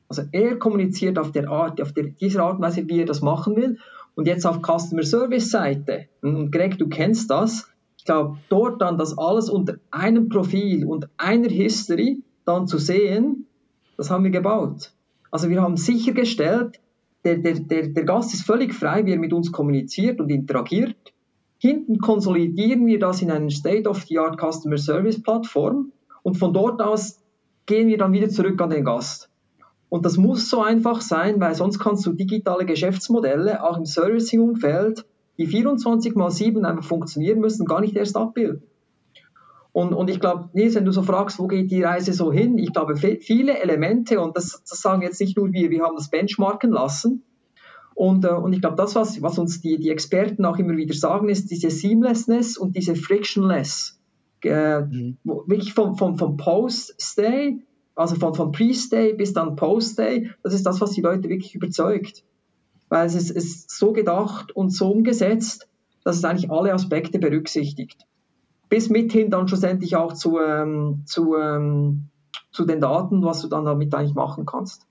Also 0.07 0.23
er 0.31 0.57
kommuniziert 0.57 1.17
auf 1.17 1.31
der 1.31 1.49
Art, 1.49 1.81
auf 1.81 1.93
der, 1.93 2.03
dieser 2.03 2.43
Art 2.43 2.57
und 2.57 2.61
Weise, 2.61 2.87
wie 2.87 2.99
er 2.99 3.05
das 3.05 3.21
machen 3.21 3.55
will. 3.55 3.79
Und 4.15 4.27
jetzt 4.27 4.45
auf 4.45 4.61
Customer 4.61 5.03
Service 5.03 5.49
Seite, 5.49 6.07
und 6.21 6.51
Greg, 6.51 6.77
du 6.77 6.87
kennst 6.87 7.29
das, 7.29 7.67
ich 7.97 8.05
glaube, 8.05 8.37
dort 8.49 8.81
dann 8.81 8.97
das 8.97 9.17
alles 9.17 9.49
unter 9.49 9.77
einem 9.89 10.29
Profil 10.29 10.85
und 10.85 11.09
einer 11.17 11.49
History 11.49 12.21
dann 12.45 12.67
zu 12.67 12.77
sehen, 12.77 13.47
das 13.97 14.09
haben 14.09 14.23
wir 14.23 14.31
gebaut. 14.31 14.93
Also 15.31 15.49
wir 15.49 15.61
haben 15.61 15.77
sichergestellt, 15.77 16.79
der, 17.23 17.37
der, 17.37 17.55
der, 17.59 17.87
der 17.87 18.03
Gast 18.03 18.33
ist 18.33 18.43
völlig 18.43 18.73
frei, 18.73 19.05
wie 19.05 19.11
er 19.11 19.19
mit 19.19 19.33
uns 19.33 19.51
kommuniziert 19.51 20.21
und 20.21 20.29
interagiert. 20.29 20.95
Hinten 21.57 21.97
konsolidieren 21.97 22.85
wir 22.85 22.99
das 22.99 23.21
in 23.21 23.31
eine 23.31 23.49
State-of-the-Art 23.49 24.39
Customer 24.39 24.77
Service 24.77 25.21
Plattform 25.21 25.91
und 26.21 26.37
von 26.37 26.53
dort 26.53 26.81
aus 26.81 27.19
gehen 27.65 27.87
wir 27.87 27.97
dann 27.97 28.13
wieder 28.13 28.29
zurück 28.29 28.61
an 28.61 28.69
den 28.69 28.85
Gast. 28.85 29.29
Und 29.89 30.05
das 30.05 30.17
muss 30.17 30.49
so 30.49 30.61
einfach 30.61 31.01
sein, 31.01 31.39
weil 31.39 31.55
sonst 31.55 31.79
kannst 31.79 32.05
du 32.05 32.11
digitale 32.11 32.65
Geschäftsmodelle 32.65 33.63
auch 33.63 33.77
im 33.77 33.85
Servicing-Umfeld, 33.85 35.05
die 35.37 35.47
24 35.47 36.15
mal 36.15 36.31
7 36.31 36.65
einfach 36.65 36.83
funktionieren 36.83 37.39
müssen, 37.39 37.65
gar 37.65 37.81
nicht 37.81 37.95
erst 37.95 38.17
abbilden. 38.17 38.63
Und, 39.75 39.91
und 39.93 40.09
ich 40.09 40.21
glaube, 40.21 40.47
Nils, 40.53 40.73
wenn 40.75 40.85
du 40.85 40.93
so 40.93 41.01
fragst, 41.03 41.37
wo 41.37 41.47
geht 41.47 41.69
die 41.69 41.83
Reise 41.83 42.13
so 42.13 42.31
hin, 42.31 42.57
ich 42.57 42.71
glaube, 42.71 42.95
viele 42.95 43.59
Elemente, 43.59 44.21
und 44.21 44.37
das, 44.37 44.63
das 44.63 44.79
sagen 44.79 45.01
jetzt 45.01 45.19
nicht 45.19 45.35
nur 45.35 45.51
wir, 45.51 45.69
wir 45.69 45.83
haben 45.83 45.97
das 45.97 46.09
benchmarken 46.09 46.71
lassen. 46.71 47.23
Und, 47.93 48.23
äh, 48.23 48.29
und 48.29 48.53
ich 48.53 48.61
glaube, 48.61 48.77
das, 48.77 48.95
was, 48.95 49.21
was 49.21 49.37
uns 49.37 49.59
die, 49.59 49.77
die 49.77 49.89
Experten 49.89 50.45
auch 50.45 50.57
immer 50.59 50.77
wieder 50.77 50.93
sagen, 50.93 51.27
ist 51.27 51.51
diese 51.51 51.69
Seamlessness 51.69 52.57
und 52.57 52.77
diese 52.77 52.95
Frictionless. 52.95 53.99
Äh, 54.45 54.79
mhm. 54.79 55.17
Wirklich 55.25 55.73
vom, 55.73 55.97
vom, 55.97 56.17
vom 56.17 56.37
Post-Stay, 56.37 57.57
also 57.95 58.15
von, 58.15 58.33
von 58.33 58.53
Pre-Stay 58.53 59.11
bis 59.11 59.33
dann 59.33 59.57
Post-Stay, 59.57 60.29
das 60.41 60.53
ist 60.53 60.65
das, 60.65 60.79
was 60.79 60.91
die 60.91 61.01
Leute 61.01 61.27
wirklich 61.27 61.53
überzeugt. 61.53 62.23
Weil 62.87 63.07
es 63.07 63.15
ist, 63.15 63.29
ist 63.29 63.71
so 63.71 63.91
gedacht 63.91 64.55
und 64.55 64.69
so 64.69 64.89
umgesetzt, 64.89 65.67
dass 66.05 66.15
es 66.15 66.23
eigentlich 66.23 66.49
alle 66.49 66.73
Aspekte 66.73 67.19
berücksichtigt 67.19 68.05
bis 68.75 68.89
mithin 68.89 69.29
dann 69.29 69.47
schlussendlich 69.47 69.95
auch 69.95 70.11
zu, 70.11 70.37
ähm, 70.37 71.03
zu, 71.05 71.37
ähm, 71.37 72.09
zu 72.51 72.65
den 72.65 72.81
Daten, 72.81 73.23
was 73.23 73.41
du 73.41 73.47
dann 73.47 73.63
damit 73.63 73.95
eigentlich 73.95 74.15
machen 74.15 74.45
kannst. 74.45 74.85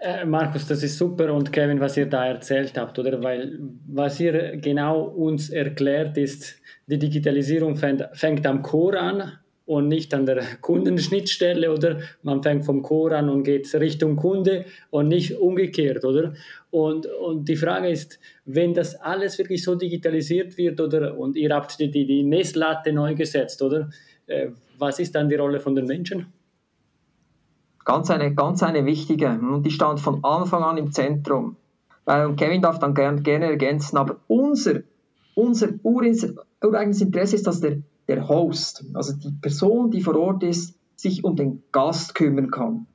Äh, 0.00 0.24
Markus, 0.24 0.66
das 0.66 0.82
ist 0.82 0.96
super 0.96 1.34
und 1.34 1.52
Kevin, 1.52 1.78
was 1.78 1.98
ihr 1.98 2.06
da 2.06 2.24
erzählt 2.24 2.78
habt, 2.78 2.98
oder? 2.98 3.22
Weil 3.22 3.58
was 3.86 4.18
ihr 4.18 4.56
genau 4.56 5.02
uns 5.02 5.50
erklärt 5.50 6.16
ist, 6.16 6.54
die 6.86 6.98
Digitalisierung 6.98 7.76
fängt, 7.76 8.08
fängt 8.14 8.46
am 8.46 8.62
Core 8.62 8.98
an 8.98 9.32
und 9.66 9.88
nicht 9.88 10.14
an 10.14 10.24
der 10.24 10.42
Kundenschnittstelle 10.62 11.70
oder 11.70 11.98
man 12.22 12.42
fängt 12.42 12.64
vom 12.64 12.80
Core 12.80 13.18
an 13.18 13.28
und 13.28 13.42
geht 13.42 13.70
Richtung 13.74 14.16
Kunde 14.16 14.64
und 14.88 15.08
nicht 15.08 15.36
umgekehrt, 15.36 16.02
oder? 16.06 16.32
Und, 16.70 17.06
und 17.06 17.48
die 17.48 17.56
Frage 17.56 17.88
ist, 17.88 18.18
wenn 18.44 18.74
das 18.74 18.94
alles 18.96 19.38
wirklich 19.38 19.62
so 19.62 19.74
digitalisiert 19.74 20.58
wird 20.58 20.80
oder 20.80 21.18
und 21.18 21.36
ihr 21.36 21.54
habt 21.54 21.78
die, 21.80 21.90
die, 21.90 22.06
die 22.06 22.22
Messlatte 22.22 22.92
neu 22.92 23.14
gesetzt, 23.14 23.62
oder? 23.62 23.90
Äh, 24.26 24.50
was 24.78 24.98
ist 24.98 25.14
dann 25.14 25.28
die 25.28 25.34
Rolle 25.34 25.60
von 25.60 25.74
den 25.74 25.86
Menschen? 25.86 26.26
Ganz 27.84 28.10
eine, 28.10 28.34
ganz 28.34 28.62
eine 28.62 28.84
wichtige 28.84 29.30
und 29.30 29.64
die 29.64 29.70
stand 29.70 29.98
von 29.98 30.22
Anfang 30.22 30.62
an 30.62 30.76
im 30.76 30.92
Zentrum. 30.92 31.56
Weil, 32.04 32.36
Kevin 32.36 32.62
darf 32.62 32.78
dann 32.78 32.94
gerne, 32.94 33.22
gerne 33.22 33.46
ergänzen, 33.46 33.96
aber 33.96 34.20
unser, 34.28 34.80
unser 35.34 35.68
ureigenes 35.82 37.00
Interesse 37.00 37.36
ist, 37.36 37.46
dass 37.46 37.60
der 37.60 37.78
der 38.08 38.28
Host, 38.28 38.84
also 38.94 39.12
die 39.12 39.30
Person, 39.30 39.90
die 39.90 40.00
vor 40.00 40.16
Ort 40.16 40.42
ist, 40.42 40.78
sich 40.96 41.24
um 41.24 41.36
den 41.36 41.62
Gast 41.70 42.14
kümmern 42.14 42.50
kann. 42.50 42.86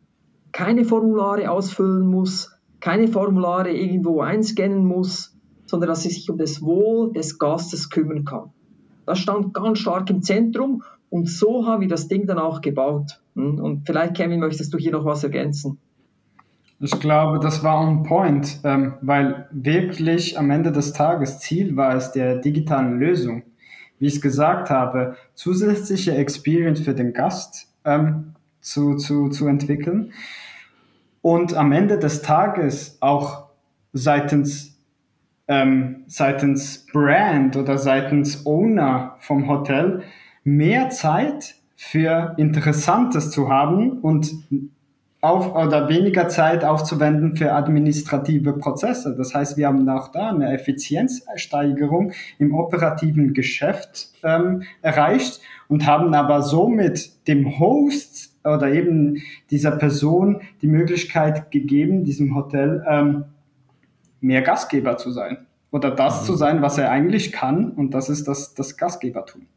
Keine 0.51 0.83
Formulare 0.83 1.49
ausfüllen 1.49 2.05
muss, 2.07 2.51
keine 2.83 3.07
Formulare 3.07 3.71
irgendwo 3.71 4.19
einscannen 4.19 4.85
muss, 4.85 5.33
sondern 5.65 5.87
dass 5.87 6.03
sie 6.03 6.09
sich 6.09 6.29
um 6.29 6.37
das 6.37 6.61
Wohl 6.61 7.13
des 7.13 7.39
Gastes 7.39 7.89
kümmern 7.89 8.25
kann. 8.25 8.51
Das 9.05 9.19
stand 9.19 9.53
ganz 9.53 9.79
stark 9.79 10.09
im 10.09 10.21
Zentrum 10.21 10.83
und 11.09 11.29
so 11.29 11.65
haben 11.65 11.79
wir 11.79 11.87
das 11.87 12.09
Ding 12.09 12.27
dann 12.27 12.39
auch 12.39 12.59
gebaut. 12.59 13.21
Hm? 13.35 13.59
Und 13.59 13.85
vielleicht, 13.85 14.15
Kevin, 14.15 14.41
möchtest 14.41 14.73
du 14.73 14.77
hier 14.77 14.91
noch 14.91 15.05
was 15.05 15.23
ergänzen? 15.23 15.77
Ich 16.79 16.99
glaube, 16.99 17.39
das 17.39 17.63
war 17.63 17.79
on 17.79 18.03
point, 18.03 18.59
ähm, 18.65 18.95
weil 19.01 19.47
wirklich 19.51 20.37
am 20.37 20.49
Ende 20.51 20.73
des 20.73 20.91
Tages 20.91 21.39
Ziel 21.39 21.77
war 21.77 21.95
es 21.95 22.11
der 22.11 22.39
digitalen 22.39 22.99
Lösung 22.99 23.43
wie 24.03 24.07
ich 24.07 24.15
es 24.15 24.21
gesagt 24.21 24.69
habe, 24.69 25.15
zusätzliche 25.33 26.13
Experience 26.13 26.81
für 26.81 26.93
den 26.93 27.13
Gast 27.13 27.73
ähm, 27.85 28.33
zu, 28.59 28.97
zu, 28.97 29.29
zu 29.29 29.47
entwickeln 29.47 30.11
und 31.23 31.55
am 31.55 31.71
Ende 31.71 31.97
des 31.97 32.21
Tages 32.21 32.97
auch 32.99 33.45
seitens, 33.93 34.77
ähm, 35.47 36.03
seitens 36.05 36.85
Brand 36.91 37.55
oder 37.55 37.77
seitens 37.77 38.45
Owner 38.45 39.15
vom 39.19 39.47
Hotel 39.47 40.03
mehr 40.43 40.89
Zeit 40.89 41.55
für 41.77 42.35
Interessantes 42.37 43.31
zu 43.31 43.49
haben 43.49 43.99
und 44.01 44.35
auf, 45.21 45.55
oder 45.55 45.87
weniger 45.87 46.27
Zeit 46.27 46.65
aufzuwenden 46.65 47.37
für 47.37 47.53
administrative 47.53 48.51
Prozesse. 48.57 49.15
Das 49.15 49.33
heißt, 49.33 49.55
wir 49.55 49.67
haben 49.67 49.87
auch 49.87 50.09
da 50.09 50.29
eine 50.29 50.53
Effizienzsteigerung 50.53 52.11
im 52.37 52.53
operativen 52.53 53.33
Geschäft 53.33 54.09
ähm, 54.23 54.63
erreicht 54.81 55.39
und 55.69 55.87
haben 55.87 56.13
aber 56.13 56.41
somit 56.41 57.25
dem 57.29 57.57
Host 57.59 58.32
oder 58.43 58.71
eben 58.71 59.21
dieser 59.49 59.71
Person 59.71 60.41
die 60.61 60.67
Möglichkeit 60.67 61.51
gegeben, 61.51 62.03
diesem 62.03 62.35
Hotel 62.35 62.83
ähm, 62.87 63.25
mehr 64.21 64.41
Gastgeber 64.41 64.97
zu 64.97 65.11
sein 65.11 65.45
oder 65.71 65.91
das 65.91 66.21
mhm. 66.21 66.25
zu 66.25 66.35
sein, 66.35 66.61
was 66.61 66.77
er 66.77 66.91
eigentlich 66.91 67.31
kann 67.31 67.71
und 67.71 67.93
das 67.93 68.09
ist 68.09 68.27
das, 68.27 68.53
das 68.53 68.77
Gastgebertum. 68.77 69.47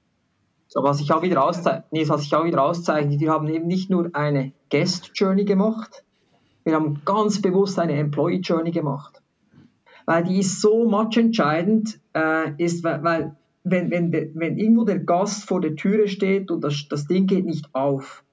So, 0.68 0.82
was 0.82 1.00
ich 1.00 1.12
auch 1.12 1.22
wieder 1.22 1.44
auszeichnet, 1.44 1.84
nee, 1.90 2.08
was 2.08 2.22
ich 2.22 2.34
auch 2.34 2.44
wieder 2.44 2.62
auszeichnet, 2.62 3.20
wir 3.20 3.30
haben 3.30 3.48
eben 3.48 3.66
nicht 3.66 3.90
nur 3.90 4.10
eine 4.14 4.52
Guest 4.70 5.12
Journey 5.14 5.44
gemacht, 5.44 6.04
wir 6.64 6.74
haben 6.74 7.02
ganz 7.04 7.40
bewusst 7.40 7.78
eine 7.78 7.94
Employee 7.94 8.40
Journey 8.40 8.72
gemacht. 8.72 9.22
Weil 10.04 10.24
die 10.24 10.40
ist 10.40 10.60
so 10.60 10.88
much 10.88 11.16
entscheidend, 11.16 12.00
äh, 12.12 12.50
ist, 12.58 12.82
weil, 12.82 13.04
weil 13.04 13.36
wenn, 13.62 13.90
wenn, 13.90 14.12
wenn 14.12 14.58
irgendwo 14.58 14.84
der 14.84 14.98
Gast 14.98 15.44
vor 15.44 15.60
der 15.60 15.76
Türe 15.76 16.08
steht 16.08 16.50
und 16.50 16.62
das, 16.62 16.86
das 16.88 17.06
Ding 17.06 17.26
geht 17.26 17.44
nicht 17.44 17.72
auf, 17.72 18.24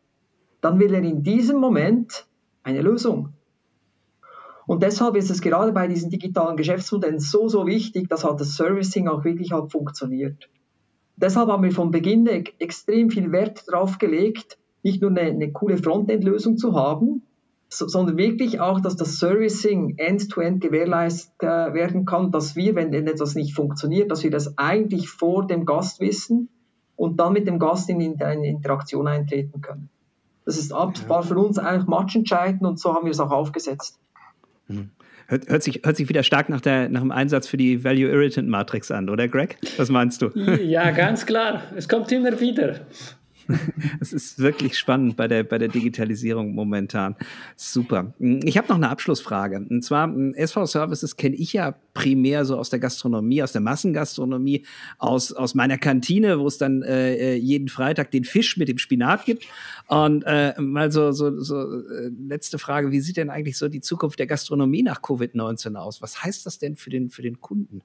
dann 0.64 0.80
will 0.80 0.94
er 0.94 1.04
in 1.04 1.24
diesem 1.24 1.60
Moment 1.60 2.26
eine 2.64 2.82
Lösung. 2.82 3.34
Und 4.66 4.82
deshalb 4.82 5.18
ist 5.18 5.30
es 5.30 5.42
gerade 5.42 5.74
bei 5.74 5.88
diesen 5.88 6.10
digitalen 6.10 6.56
Geschäftsmodellen 6.56 7.20
so, 7.20 7.50
so 7.50 7.68
wichtig, 7.68 8.08
dass 8.08 8.24
halt 8.24 8.40
das 8.40 8.56
Servicing 8.56 9.10
auch 9.10 9.26
wirklich 9.26 9.52
halt 9.52 9.74
funktioniert. 9.74 10.50
Deshalb 11.18 11.50
haben 11.50 11.64
wir 11.64 11.74
von 11.74 11.92
Beginn 11.92 12.28
extrem 12.28 13.10
viel 13.10 13.34
Wert 13.34 13.66
darauf 13.68 13.98
gelegt, 13.98 14.58
nicht 14.84 15.02
nur 15.02 15.12
eine, 15.12 15.22
eine 15.22 15.52
coole 15.52 15.78
Frontend-Lösung 15.78 16.56
zu 16.56 16.76
haben, 16.76 17.24
so, 17.68 17.90
sondern 17.90 18.16
wirklich 18.16 18.62
auch, 18.62 18.80
dass 18.80 18.96
das 18.96 19.20
Servicing 19.20 19.96
end-to-end 19.98 20.64
-end 20.64 20.68
gewährleistet 20.68 21.44
äh, 21.44 21.74
werden 21.74 22.06
kann, 22.06 22.32
dass 22.32 22.56
wir, 22.56 22.76
wenn 22.76 22.94
etwas 22.94 23.36
nicht 23.36 23.54
funktioniert, 23.54 24.10
dass 24.12 24.24
wir 24.24 24.32
das 24.32 24.58
eigentlich 24.58 25.10
vor 25.10 25.46
dem 25.46 25.66
Gast 25.66 26.00
wissen 26.00 26.48
und 26.96 27.20
dann 27.20 27.34
mit 27.34 27.48
dem 27.48 27.60
Gast 27.60 27.90
in, 27.90 28.00
in 28.00 28.22
eine 28.22 28.48
Interaktion 28.48 29.08
eintreten 29.08 29.60
können. 29.60 29.90
Das 30.46 30.58
ist 30.58 30.74
ab, 30.74 30.94
war 31.08 31.24
für 31.24 31.38
uns 31.38 31.58
eigentlich 31.58 31.88
matchentscheidend 31.88 32.64
und 32.64 32.80
so 32.80 32.94
haben 32.94 33.06
wir 33.06 33.12
es 33.12 33.20
auch 33.20 33.32
aufgesetzt. 33.32 34.00
Mhm 34.68 34.92
Hört, 35.28 35.48
hört, 35.48 35.64
sich, 35.64 35.82
hört 35.84 35.96
sich 35.96 36.10
wieder 36.10 36.24
stark 36.24 36.50
nach, 36.50 36.62
der, 36.62 36.90
nach 36.90 37.00
dem 37.00 37.12
Einsatz 37.12 37.48
für 37.48 37.58
die 37.58 37.84
Value 37.84 38.10
Irritant 38.10 38.50
Matrix 38.50 38.92
an, 38.92 39.10
oder 39.10 39.28
Greg? 39.28 39.58
Was 39.78 39.90
meinst 39.90 40.22
du? 40.22 40.30
Ja, 40.64 40.92
ganz 40.92 41.26
klar. 41.26 41.64
Es 41.76 41.88
kommt 41.88 42.12
immer 42.12 42.40
wieder. 42.40 42.82
Es 44.00 44.14
ist 44.14 44.40
wirklich 44.40 44.78
spannend 44.78 45.16
bei 45.16 45.28
der, 45.28 45.44
bei 45.44 45.58
der 45.58 45.68
Digitalisierung 45.68 46.54
momentan. 46.54 47.16
Super. 47.56 48.14
Ich 48.20 48.58
habe 48.58 48.68
noch 48.68 48.76
eine 48.76 48.90
Abschlussfrage. 48.90 49.66
Und 49.70 49.84
zwar, 49.84 50.14
SV-Services 50.36 51.16
kenne 51.16 51.36
ich 51.36 51.54
ja 51.54 51.76
primär 51.94 52.46
so 52.46 52.58
aus 52.58 52.70
der 52.70 52.80
Gastronomie, 52.80 53.44
aus 53.44 53.52
der 53.52 53.62
Massengastronomie, 53.62 54.66
aus, 54.98 55.32
aus 55.32 55.56
meiner 55.56 55.78
Kantine, 55.78 56.40
wo 56.40 56.48
es 56.48 56.58
dann 56.58 56.82
äh, 56.82 57.36
jeden 57.36 57.70
Freitag 57.70 58.12
den 58.12 58.24
Fisch 58.24 58.58
mit 58.58 58.68
dem 58.68 58.78
Spinat 58.78 59.26
gibt. 59.26 59.46
Und 59.88 60.24
äh, 60.24 60.54
mal 60.60 60.92
so, 60.92 61.12
so, 61.12 61.40
so 61.40 61.82
äh, 61.82 62.10
letzte 62.28 62.58
Frage, 62.58 62.92
wie 62.92 63.00
sieht 63.00 63.18
denn 63.18 63.30
eigentlich 63.30 63.58
so 63.58 63.70
die 63.70 63.82
Zukunft 63.82 64.20
der 64.20 64.28
Gastronomie 64.28 64.84
nach 64.84 65.02
Covid-19 65.02 65.76
aus? 65.76 66.02
Was 66.02 66.24
heißt 66.24 66.46
das 66.46 66.60
denn 66.60 66.76
für 66.76 66.90
den, 66.90 67.10
für 67.10 67.22
den 67.22 67.42
Kunden 67.42 67.82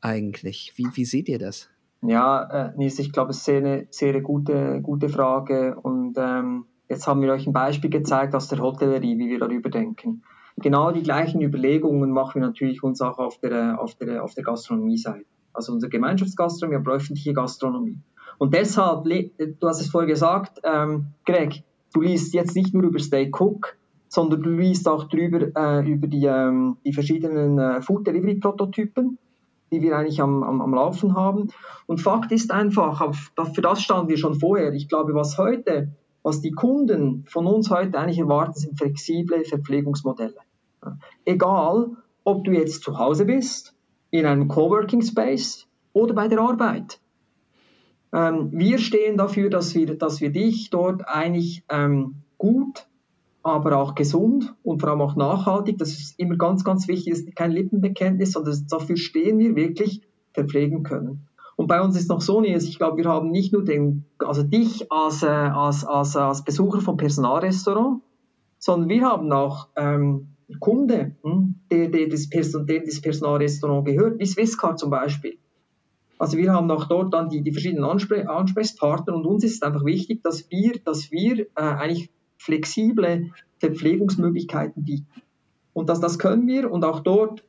eigentlich? 0.00 0.72
Wie, 0.76 0.86
wie 0.94 1.04
seht 1.04 1.28
ihr 1.28 1.38
das? 1.38 1.68
Ja, 2.02 2.42
äh, 2.44 2.72
Nils, 2.76 2.98
ich 2.98 3.12
glaube, 3.12 3.30
es 3.30 3.38
ist 3.38 3.48
eine 3.48 3.86
sehr 3.90 4.20
gute, 4.22 4.80
gute 4.82 5.08
Frage. 5.08 5.78
Und 5.80 6.14
ähm, 6.16 6.64
jetzt 6.88 7.06
haben 7.06 7.20
wir 7.20 7.32
euch 7.32 7.46
ein 7.46 7.52
Beispiel 7.52 7.90
gezeigt 7.90 8.34
aus 8.34 8.48
der 8.48 8.60
Hotellerie, 8.60 9.18
wie 9.18 9.28
wir 9.28 9.38
darüber 9.38 9.68
denken. 9.68 10.22
Genau 10.56 10.90
die 10.92 11.02
gleichen 11.02 11.40
Überlegungen 11.40 12.10
machen 12.10 12.40
wir 12.40 12.48
natürlich 12.48 12.82
uns 12.82 13.00
auch 13.00 13.18
auf 13.18 13.38
der, 13.38 13.80
auf 13.80 13.94
der, 13.94 14.24
auf 14.24 14.34
der 14.34 14.44
Gastronomie-Seite. 14.44 15.26
Also 15.52 15.72
unsere 15.72 15.90
Gemeinschaftsgastronomie, 15.90 16.76
aber 16.76 16.92
öffentliche 16.92 17.34
Gastronomie. 17.34 17.98
Und 18.38 18.54
deshalb, 18.54 19.04
du 19.04 19.68
hast 19.68 19.80
es 19.80 19.90
vorher 19.90 20.08
gesagt, 20.08 20.60
ähm, 20.64 21.08
Greg, 21.26 21.64
du 21.92 22.00
liest 22.00 22.32
jetzt 22.32 22.56
nicht 22.56 22.72
nur 22.72 22.84
über 22.84 22.98
Stay 22.98 23.30
Cook, 23.30 23.76
sondern 24.08 24.42
du 24.42 24.50
liest 24.50 24.88
auch 24.88 25.04
drüber 25.04 25.48
äh, 25.54 25.86
über 25.86 26.06
die, 26.06 26.24
ähm, 26.24 26.78
die 26.84 26.92
verschiedenen 26.92 27.58
äh, 27.58 27.82
Food 27.82 28.06
Delivery 28.06 28.36
Prototypen 28.36 29.18
die 29.70 29.82
wir 29.82 29.96
eigentlich 29.96 30.20
am, 30.20 30.42
am, 30.42 30.60
am 30.60 30.74
Laufen 30.74 31.14
haben. 31.14 31.48
Und 31.86 32.00
Fakt 32.00 32.32
ist 32.32 32.50
einfach, 32.50 33.14
für 33.54 33.62
das 33.62 33.82
standen 33.82 34.08
wir 34.08 34.18
schon 34.18 34.34
vorher. 34.34 34.72
Ich 34.72 34.88
glaube, 34.88 35.14
was 35.14 35.38
heute, 35.38 35.92
was 36.22 36.40
die 36.40 36.52
Kunden 36.52 37.24
von 37.28 37.46
uns 37.46 37.70
heute 37.70 37.98
eigentlich 37.98 38.18
erwarten, 38.18 38.54
sind 38.54 38.76
flexible 38.76 39.44
Verpflegungsmodelle. 39.44 40.34
Egal, 41.24 41.90
ob 42.24 42.44
du 42.44 42.52
jetzt 42.52 42.82
zu 42.82 42.98
Hause 42.98 43.24
bist, 43.24 43.74
in 44.10 44.26
einem 44.26 44.48
Coworking 44.48 45.02
Space 45.02 45.66
oder 45.92 46.14
bei 46.14 46.28
der 46.28 46.40
Arbeit. 46.40 47.00
Ähm, 48.12 48.50
wir 48.52 48.78
stehen 48.78 49.16
dafür, 49.16 49.50
dass 49.50 49.74
wir, 49.74 49.96
dass 49.96 50.20
wir 50.20 50.30
dich 50.30 50.70
dort 50.70 51.06
eigentlich 51.06 51.64
ähm, 51.68 52.16
gut 52.38 52.86
aber 53.42 53.78
auch 53.78 53.94
gesund 53.94 54.54
und 54.62 54.80
vor 54.80 54.90
allem 54.90 55.00
auch 55.00 55.16
nachhaltig. 55.16 55.78
Das 55.78 55.90
ist 55.90 56.18
immer 56.18 56.36
ganz, 56.36 56.64
ganz 56.64 56.88
wichtig. 56.88 57.12
Das 57.12 57.20
ist 57.22 57.36
kein 57.36 57.52
Lippenbekenntnis, 57.52 58.32
sondern 58.32 58.66
dafür 58.68 58.96
stehen 58.96 59.38
wir 59.38 59.56
wirklich 59.56 60.02
verpflegen 60.32 60.82
können. 60.82 61.26
Und 61.56 61.66
bei 61.66 61.80
uns 61.82 61.96
ist 61.96 62.08
noch 62.08 62.22
so, 62.22 62.42
ich 62.42 62.78
glaube, 62.78 62.96
wir 62.98 63.04
haben 63.04 63.30
nicht 63.30 63.52
nur 63.52 63.64
den, 63.64 64.06
also 64.18 64.42
dich 64.42 64.90
als, 64.90 65.22
äh, 65.22 65.26
als, 65.26 65.84
als, 65.84 66.16
als 66.16 66.44
Besucher 66.44 66.80
vom 66.80 66.96
Personalrestaurant, 66.96 68.02
sondern 68.58 68.88
wir 68.88 69.02
haben 69.02 69.30
auch 69.32 69.68
ähm, 69.76 70.28
Kunde, 70.58 71.16
hm, 71.22 71.56
der, 71.70 71.88
der, 71.88 72.08
das 72.08 72.28
Person, 72.28 72.66
der 72.66 72.80
das 72.80 73.00
Personalrestaurant 73.00 73.86
gehört, 73.86 74.18
wie 74.18 74.26
Swisscard 74.26 74.78
zum 74.78 74.90
Beispiel. 74.90 75.38
Also 76.18 76.36
wir 76.36 76.52
haben 76.52 76.70
auch 76.70 76.86
dort 76.86 77.14
dann 77.14 77.28
die, 77.28 77.42
die 77.42 77.52
verschiedenen 77.52 77.84
Anspr 77.84 78.28
Ansprechpartner 78.28 79.14
und 79.14 79.26
uns 79.26 79.44
ist 79.44 79.62
einfach 79.62 79.84
wichtig, 79.84 80.22
dass 80.22 80.50
wir, 80.50 80.78
dass 80.84 81.10
wir 81.10 81.40
äh, 81.40 81.46
eigentlich 81.56 82.10
flexible 82.40 83.30
Verpflegungsmöglichkeiten 83.58 84.84
bieten. 84.84 85.22
Und 85.74 85.88
das, 85.90 86.00
das 86.00 86.18
können 86.18 86.46
wir 86.46 86.70
und 86.70 86.84
auch 86.84 87.00
dort 87.00 87.44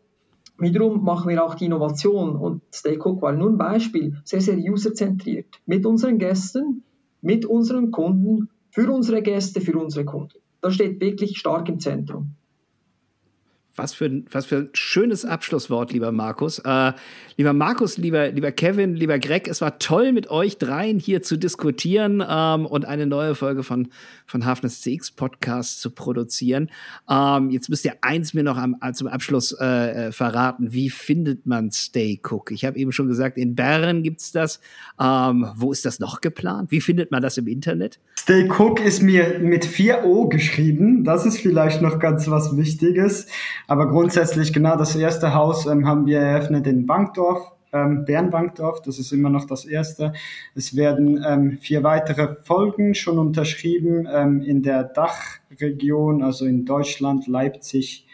wiederum 0.57 1.03
machen 1.03 1.29
wir 1.29 1.43
auch 1.43 1.55
die 1.55 1.65
Innovation 1.65 2.35
und 2.35 2.61
Stay 2.73 2.97
Cook 2.97 3.21
war 3.21 3.31
nur 3.31 3.49
ein 3.49 3.57
Beispiel, 3.57 4.17
sehr, 4.25 4.41
sehr 4.41 4.57
userzentriert 4.57 5.61
mit 5.65 5.85
unseren 5.85 6.17
Gästen, 6.17 6.83
mit 7.21 7.45
unseren 7.45 7.91
Kunden, 7.91 8.49
für 8.69 8.91
unsere 8.91 9.21
Gäste, 9.21 9.61
für 9.61 9.79
unsere 9.79 10.05
Kunden. 10.05 10.37
Das 10.59 10.75
steht 10.75 10.99
wirklich 11.01 11.37
stark 11.37 11.69
im 11.69 11.79
Zentrum. 11.79 12.35
Was 13.75 13.93
für, 13.93 14.23
was 14.29 14.45
für 14.45 14.57
ein 14.57 14.69
schönes 14.73 15.23
Abschlusswort, 15.23 15.93
lieber 15.93 16.11
Markus. 16.11 16.59
Äh, 16.59 16.91
lieber 17.37 17.53
Markus, 17.53 17.97
lieber, 17.97 18.29
lieber 18.29 18.51
Kevin, 18.51 18.95
lieber 18.95 19.17
Greg, 19.17 19.47
es 19.47 19.61
war 19.61 19.79
toll, 19.79 20.11
mit 20.11 20.29
euch 20.29 20.57
dreien 20.57 20.99
hier 20.99 21.21
zu 21.21 21.37
diskutieren 21.37 22.21
ähm, 22.27 22.65
und 22.65 22.83
eine 22.85 23.05
neue 23.05 23.33
Folge 23.33 23.63
von, 23.63 23.87
von 24.25 24.45
Hafnes 24.45 24.81
CX 24.81 25.11
Podcast 25.11 25.79
zu 25.79 25.89
produzieren. 25.91 26.69
Ähm, 27.09 27.49
jetzt 27.49 27.69
müsst 27.69 27.85
ihr 27.85 27.95
eins 28.01 28.33
mir 28.33 28.43
noch 28.43 28.57
am, 28.57 28.75
zum 28.93 29.07
Abschluss 29.07 29.53
äh, 29.53 30.07
äh, 30.07 30.11
verraten. 30.11 30.73
Wie 30.73 30.89
findet 30.89 31.45
man 31.45 31.71
Stay 31.71 32.19
Cook? 32.21 32.51
Ich 32.51 32.65
habe 32.65 32.77
eben 32.77 32.91
schon 32.91 33.07
gesagt, 33.07 33.37
in 33.37 33.55
Bern 33.55 34.03
gibt 34.03 34.19
es 34.19 34.33
das. 34.33 34.59
Ähm, 34.99 35.47
wo 35.55 35.71
ist 35.71 35.85
das 35.85 35.99
noch 35.99 36.19
geplant? 36.19 36.71
Wie 36.71 36.81
findet 36.81 37.11
man 37.11 37.21
das 37.21 37.37
im 37.37 37.47
Internet? 37.47 37.99
Stay 38.19 38.49
Cook 38.49 38.79
ist 38.79 39.01
mir 39.01 39.39
mit 39.39 39.65
4 39.65 40.03
O 40.03 40.27
geschrieben. 40.27 41.03
Das 41.03 41.25
ist 41.25 41.39
vielleicht 41.39 41.81
noch 41.81 41.99
ganz 41.99 42.29
was 42.29 42.55
Wichtiges. 42.55 43.27
Aber 43.71 43.87
grundsätzlich, 43.87 44.51
genau, 44.51 44.75
das 44.75 44.97
erste 44.97 45.33
Haus 45.33 45.65
ähm, 45.65 45.87
haben 45.87 46.05
wir 46.05 46.19
eröffnet 46.19 46.67
in 46.67 46.85
Bankdorf, 46.85 47.53
ähm, 47.71 48.03
Bernbankdorf, 48.03 48.81
das 48.81 48.99
ist 48.99 49.13
immer 49.13 49.29
noch 49.29 49.45
das 49.45 49.63
erste. 49.63 50.11
Es 50.55 50.75
werden 50.75 51.23
ähm, 51.25 51.57
vier 51.61 51.81
weitere 51.81 52.35
Folgen 52.43 52.95
schon 52.95 53.17
unterschrieben 53.17 54.09
ähm, 54.13 54.41
in 54.41 54.61
der 54.61 54.83
Dachregion, 54.83 56.21
also 56.21 56.45
in 56.45 56.65
Deutschland, 56.65 57.27
Leipzig, 57.27 58.05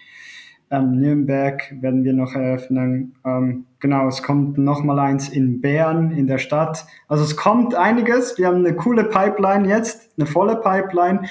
ähm, 0.70 0.92
Nürnberg 0.92 1.74
werden 1.82 2.04
wir 2.04 2.14
noch 2.14 2.36
eröffnen. 2.36 3.16
Ähm, 3.26 3.66
genau, 3.80 4.08
es 4.10 4.22
kommt 4.22 4.60
noch 4.60 4.84
mal 4.84 5.00
eins 5.00 5.28
in 5.28 5.60
Bern, 5.60 6.12
in 6.12 6.28
der 6.28 6.38
Stadt. 6.38 6.86
Also 7.08 7.24
es 7.24 7.36
kommt 7.36 7.74
einiges. 7.74 8.38
Wir 8.38 8.46
haben 8.46 8.58
eine 8.58 8.76
coole 8.76 9.06
Pipeline 9.06 9.68
jetzt, 9.68 10.12
eine 10.20 10.28
volle 10.28 10.58
Pipeline. 10.58 11.22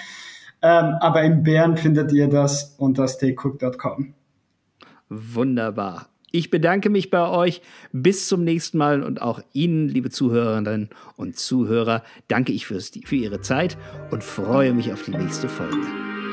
Ähm, 0.63 0.95
aber 1.01 1.23
in 1.23 1.43
Bern 1.43 1.77
findet 1.77 2.13
ihr 2.13 2.29
das 2.29 2.75
unter 2.79 3.07
staycook.com. 3.07 4.15
Wunderbar. 5.09 6.09
Ich 6.33 6.51
bedanke 6.51 6.91
mich 6.91 7.11
bei 7.11 7.29
euch. 7.29 7.63
Bis 7.93 8.29
zum 8.29 8.45
nächsten 8.45 8.79
Mal 8.79 9.03
und 9.03 9.23
auch 9.23 9.41
Ihnen, 9.53 9.89
liebe 9.89 10.11
Zuhörerinnen 10.11 10.91
und 11.17 11.39
Zuhörer, 11.39 12.03
danke 12.29 12.53
ich 12.53 12.67
für 12.67 12.81
Ihre 13.15 13.41
Zeit 13.41 13.79
und 14.11 14.25
freue 14.25 14.75
mich 14.75 14.93
auf 14.93 15.03
die 15.03 15.13
nächste 15.13 15.49
Folge. 15.49 15.79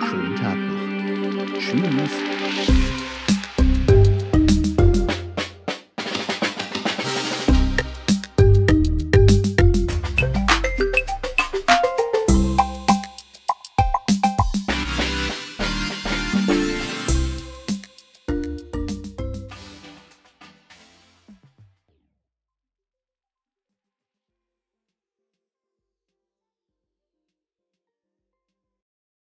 Schönen 0.10 0.36
Tag 0.36 0.58
noch. 0.58 0.84
Tschüss. 1.58 2.83